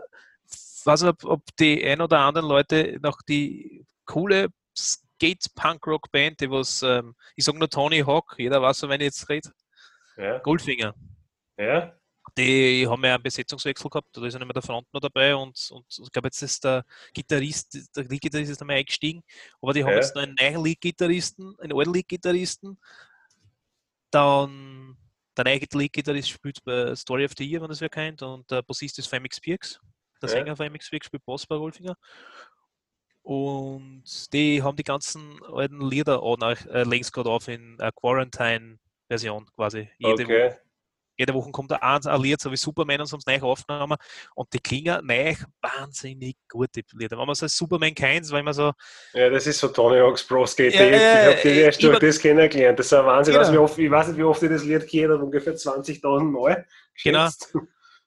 [0.84, 6.82] weiß nicht, ob, ob die ein oder anderen Leute noch die coole Skate-Punk-Rock-Band, die was,
[6.82, 9.50] ähm, ich sage nur Tony Hawk, jeder weiß, so, wenn ich jetzt rede,
[10.16, 10.38] ja.
[10.38, 10.94] Goldfinger.
[11.58, 11.92] ja.
[12.36, 15.68] Die haben ja einen Besetzungswechsel gehabt, da ist ja nicht mehr der Frontmann dabei und,
[15.70, 19.22] und ich glaube, jetzt ist der Gitarrist, der Lead-Gitarrist ist einmal eingestiegen,
[19.62, 19.96] aber die haben Ja.
[19.98, 22.76] jetzt noch einen neuen Lead-Gitarristen, einen alten Lead-Gitarristen,
[24.10, 24.96] dann
[25.36, 28.62] der neue Lead-Gitarrist spielt bei Story of the Year, wenn das wer kennt, und der
[28.62, 29.80] Bassist ist Femix Birks,
[30.20, 30.36] der Ja.
[30.36, 31.96] Sänger von MX Birks spielt Bass bei Goldfinger.
[33.22, 37.90] Und die haben die ganzen alten Lieder auch nach, äh, längst gerade auf in äh,
[37.94, 39.88] Quarantine-Version quasi.
[39.98, 40.56] Jede Woche Okay.
[41.16, 43.48] Jede Woche kommt da eins, ein Lied, so wie Superman und so haben es neu
[43.48, 43.96] aufgenommen
[44.34, 47.18] und die klingen neu wahnsinnig gut, die Lieder.
[47.18, 48.72] Wenn man so Superman keins, weil man so,
[49.12, 50.74] Ja, das ist so Tony Hawk's Pro Skate.
[50.74, 52.78] Ja, ich habe die erst durch das kennengelernt.
[52.78, 53.34] Das ist ein Wahnsinn.
[53.34, 53.44] Genau.
[53.44, 55.54] Ich, weiß, wie oft, ich weiß nicht, wie oft ich das Lied gehört habe, ungefähr
[55.54, 56.66] 20.000 Mal.
[57.02, 57.28] Genau.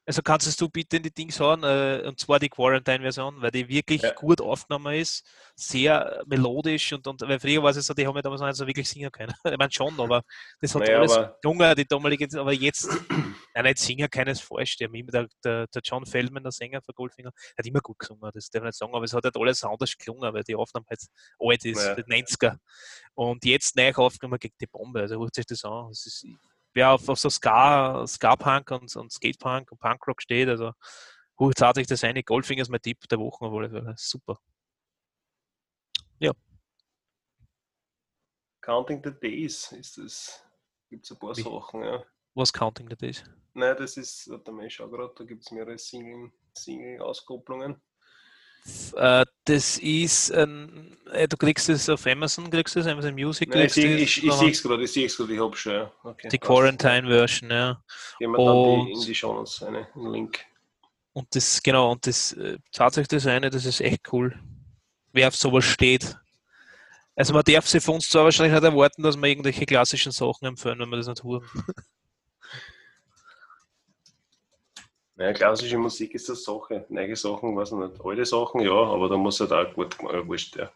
[0.07, 3.67] Also kannst du bitte in die Dings hauen, äh, und zwar die Quarantine-Version, weil die
[3.67, 4.13] wirklich Ja.
[4.13, 8.21] gut aufgenommen ist, sehr melodisch und, und weil früher war es so, die haben ja
[8.21, 9.33] damals noch nicht so wirklich singen können.
[9.53, 10.23] Ich meine schon, aber
[10.61, 12.89] das hat Naja, alles gelungen, die damalige, aber jetzt,
[13.53, 17.65] nein, nicht singen ist falsch, der, der, der, John Feldman, der Sänger von Goldfinger, hat
[17.65, 20.33] immer gut gesungen, das darf ich nicht sagen, aber es hat halt alles anders gelungen,
[20.33, 21.01] weil die Aufnahme halt
[21.37, 21.95] alt ist, Ja.
[21.95, 22.57] die 90er.
[23.13, 25.89] Und jetzt neu aufgenommen gegen die Bombe, also hört sich das an.
[25.91, 26.25] Es ist,
[26.77, 30.73] wer auf, auf so Ska, Ska-Punk und, und Skate-Punk und Punkrock steht, also
[31.39, 32.23] hört sich das eine.
[32.23, 33.93] Goldfinger ist mein Tipp der Woche Fälle.
[33.97, 34.39] Super.
[38.61, 40.45] Counting the Days ist das.
[40.89, 41.41] Gibt es ein paar Wie?
[41.41, 42.03] Sachen, ja.
[42.35, 43.23] Was Counting that is?
[43.53, 47.81] Nein, das ist, warte mal, ich schau gerade, da gibt es mehrere Single- Single-Auskopplungen.
[48.95, 53.49] Äh, das ist, ein, äh, du kriegst es auf Amazon, kriegst du es, Amazon Music,
[53.49, 53.87] Nein, ich kriegst
[54.23, 55.91] du es, ich, sehe es gerade, ich sehe es gerade, ich habe schon, ja.
[56.03, 56.37] Okay, die.
[56.37, 57.81] Quarantine-Version, ja.
[58.19, 60.39] Geben wir dann die, Und- in die Show Notes eine, einen Link.
[61.13, 64.37] Und das, genau, und das äh, tatsächlich das eine, das ist echt cool.
[65.13, 66.15] Wer auf sowas steht.
[67.15, 70.45] Also man darf sich von uns zwar wahrscheinlich nicht erwarten, dass wir irgendwelche klassischen Sachen
[70.45, 71.43] empfehlen, wenn wir das nicht tun.
[75.17, 76.85] Naja, klassische Musik ist das Sache.
[76.89, 78.05] Neue Sachen, weiß ich nicht.
[78.05, 80.71] Alte Sachen, ja, aber da muss halt auch gut gemacht ja, wurscht, ja.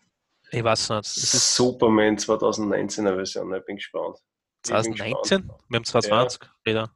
[0.50, 1.00] Ich weiß nicht.
[1.02, 4.18] Das ist Superman 2019er Version, ich bin gespannt.
[4.66, 5.38] Ich bin 2019?
[5.42, 5.62] gespannt.
[5.70, 6.96] Wir haben 2020 wieder.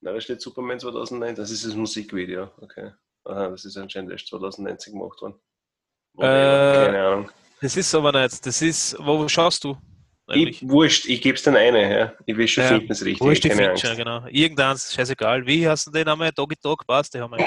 [0.00, 2.92] Nein, da steht Superman 2009, das ist das Musikvideo, okay.
[3.24, 5.34] Aha, das ist anscheinend erst 2019 gemacht worden.
[6.18, 7.30] Äh, Keine Ahnung.
[7.60, 8.46] Das ist aber nicht.
[8.46, 9.76] Das ist, wo schaust du?
[10.32, 12.12] Ich, wurscht, ich gebe es dann eine, ja.
[12.24, 13.28] Ich will schon Ja, finden, es richtig.
[13.28, 14.26] Ist die keine Feature, genau.
[14.28, 15.46] Irgendeins, scheißegal.
[15.46, 16.30] Wie hast du den Namen?
[16.34, 17.38] Doggy Dog passt, die haben wir.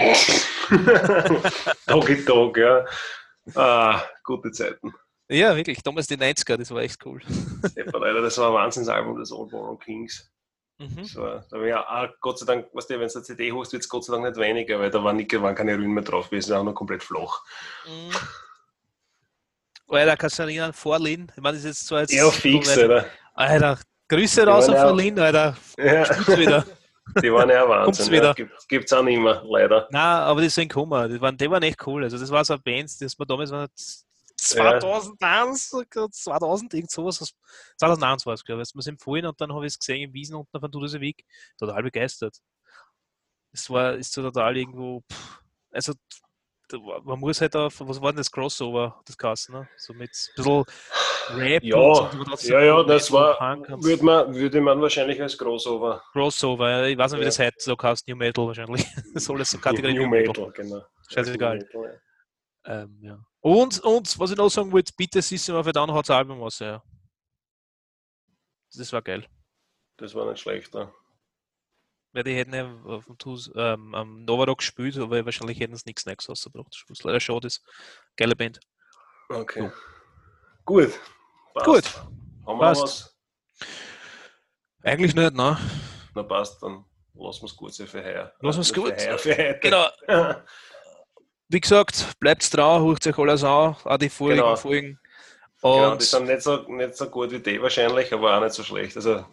[1.88, 2.86] Doggy Dog, ja.
[3.56, 4.94] Ah, gute Zeiten.
[5.30, 5.82] Ja, wirklich.
[5.82, 7.22] Damals die 90er, das war echt cool.
[7.76, 10.30] Leider, das war ein Wahnsinnsalbum des Old Borrow Kings.
[10.80, 11.10] Mhm.
[11.16, 13.82] Da war ja auch, Gott sei Dank, weißt du, wenn du eine CD hast, wird
[13.82, 16.30] es Gott sei Dank nicht weniger, weil da waren, nicht, waren keine Rühren mehr drauf
[16.30, 17.42] gewesen, auch noch komplett flach.
[17.88, 18.12] Mhm.
[19.90, 21.32] Alter, kannst du dich erinnern, Vorlin?
[21.36, 22.14] Ich meine, das ist jetzt zwar jetzt.
[22.14, 23.06] Ja, fix, so oder?
[23.34, 23.80] Alter,
[24.10, 25.58] Grüße Die raus an ja- Vorlin, Alter.
[25.78, 26.66] Ja, wieder.
[27.22, 28.14] die waren ja Kommt's Wahnsinn.
[28.14, 28.28] wieder.
[28.28, 28.34] Ja.
[28.34, 29.88] Gibt, gibt's auch nicht mehr, leider.
[29.92, 31.10] Nein, aber die sind gekommen.
[31.14, 32.04] Die waren, die waren echt cool.
[32.04, 33.68] Also, das war so eine Band, das war damals war
[34.40, 35.70] 2001,
[36.12, 37.34] 2000, irgend sowas.
[37.78, 38.74] 2001 war es, glaube ich.
[38.76, 41.24] Wir sind vorhin und dann habe ich es gesehen im Wiesen unten von Dudesewig.
[41.58, 42.36] Total begeistert.
[43.52, 45.40] Es war, ist so total irgendwo, pff,
[45.72, 45.94] also,
[47.03, 49.70] man muss halt auf, was war denn das Crossover, das Kassen, ne?
[49.78, 50.63] So mit ein bisschen
[51.36, 55.38] Rap Ja, und so, Ja, ja, das Metal, war, würde man, würde man wahrscheinlich als
[55.38, 56.03] Crossover.
[56.11, 56.70] Crossover.
[56.70, 56.86] ja.
[56.86, 57.28] Ich weiß nicht, wie Ja.
[57.30, 58.86] das heißt, so heißt New Metal wahrscheinlich.
[59.13, 60.82] Das ist alles so Kategorie New Metal, genau.
[61.09, 61.57] Scheißegal.
[61.57, 62.01] New Metal,
[62.65, 63.20] Ähm, ja.
[63.41, 66.15] Und, und was ich noch sagen wollte, bitte siehst du mal für dann hat das
[66.15, 66.82] Album was, ja.
[68.76, 69.22] Das war geil.
[69.22, 69.28] ja.
[69.97, 70.74] Das war nicht schlecht.
[72.18, 75.84] Weil die hätten ja auf dem Tus, ähm, am Novarock gespielt, aber wahrscheinlich hätten sie
[75.86, 76.65] nichts Neues rausgebracht.
[76.72, 77.61] Das ist leider schade ist.
[78.15, 78.59] Geile Band.
[79.30, 79.61] Okay.
[79.70, 79.72] So.
[80.65, 80.99] Gut.
[81.53, 81.65] Passt.
[81.68, 81.84] Gut.
[82.47, 82.82] Haben wir Passt.
[82.82, 83.15] noch was?
[84.82, 85.59] Eigentlich nicht, ne?
[86.15, 88.34] Na passt, dann lassen wir es gut sein für heuer.
[88.41, 89.20] Lassen wir's Für gut heuer, sein.
[89.20, 89.59] für heute.
[89.61, 89.86] Genau.
[91.49, 94.55] Wie gesagt, bleibt dran, hört euch alles an, auch die vorigen Genau.
[94.55, 94.99] Folgen.
[95.61, 98.53] Genau, Und die sind nicht so, nicht so gut wie die wahrscheinlich, aber auch nicht
[98.53, 98.95] so schlecht.
[98.95, 99.24] Also,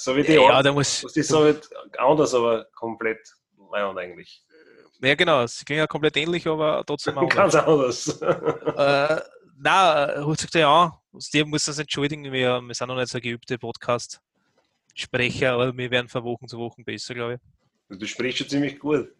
[0.00, 0.64] so wie die ja, anderen.
[0.64, 1.02] der muss.
[1.02, 3.20] Das ist so halt anders, aber komplett
[3.70, 4.42] leibend eigentlich.
[5.02, 7.28] Ja, genau, sie klingen ja komplett ähnlich, aber trotzdem auch.
[7.28, 8.20] Ganz anders.
[8.20, 9.20] Äh,
[9.58, 10.92] na, hört sich der an.
[11.34, 12.24] Dem muss das entschuldigen.
[12.32, 16.84] Wir, wir sind noch nicht so geübte Podcast-Sprecher, aber wir werden von Wochen zu Wochen
[16.84, 17.40] besser, glaube
[17.88, 19.12] Du sprichst schon ziemlich gut.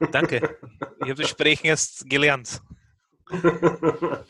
[0.00, 0.08] ich.
[0.10, 0.58] Danke.
[1.00, 2.60] ich habe das Sprechen erst gelernt.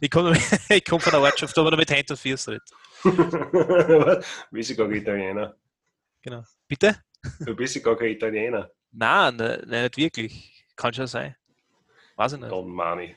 [0.00, 0.36] Ich komme
[0.68, 2.62] ich komm von der Ortschaft, aber noch mit Hand und redet.
[3.02, 4.20] Du
[4.50, 5.56] bist ja gar kein Italiener.
[6.22, 6.42] Genau.
[6.68, 6.96] Bitte?
[7.40, 8.70] Du bist ja gar kein Italiener.
[8.92, 10.64] Nein, ne, ne, nicht wirklich.
[10.76, 11.36] Kann schon sein.
[12.16, 12.50] Weiß ich nicht.
[12.50, 13.16] Don Mani.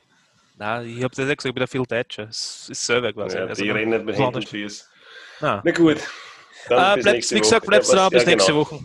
[0.56, 2.28] Nein, ich habe das ja gesagt, ich bin viel Deutscher.
[2.28, 3.36] Es ist selber quasi.
[3.36, 4.48] Ja, Also, die reden nicht mit Händen und.
[4.48, 4.86] Füßen.
[5.40, 5.60] nein.
[5.64, 5.96] Na gut.
[6.66, 8.60] Äh, bleibt, wie gesagt, bleibt dran, bis Ja, nächste genau.
[8.64, 8.80] Woche.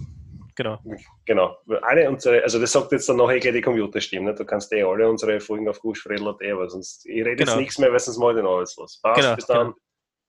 [0.56, 0.80] Genau.
[1.26, 1.58] Genau.
[1.84, 4.34] Alle unsere, also das sagt jetzt dann nachher gleich die Computerstimme.
[4.36, 7.52] Du kannst eh alle unsere Folgen auf Guschfredel.at, aber sonst, ich rede Genau.
[7.52, 9.00] jetzt nichts mehr, weil sonst mal den Arbeitslos.
[9.02, 9.68] Passt, Genau, bis dann.
[9.68, 9.78] genau.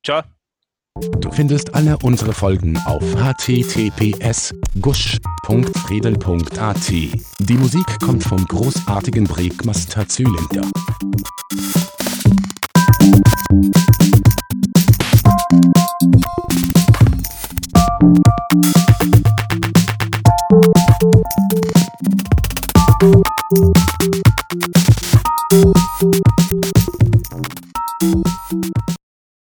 [0.04, 0.22] Ciao.
[1.18, 6.90] Du findest alle unsere Folgen auf https gusch.fredel.at.
[6.90, 10.68] Die Musik kommt vom großartigen Breakmaster Zylinder.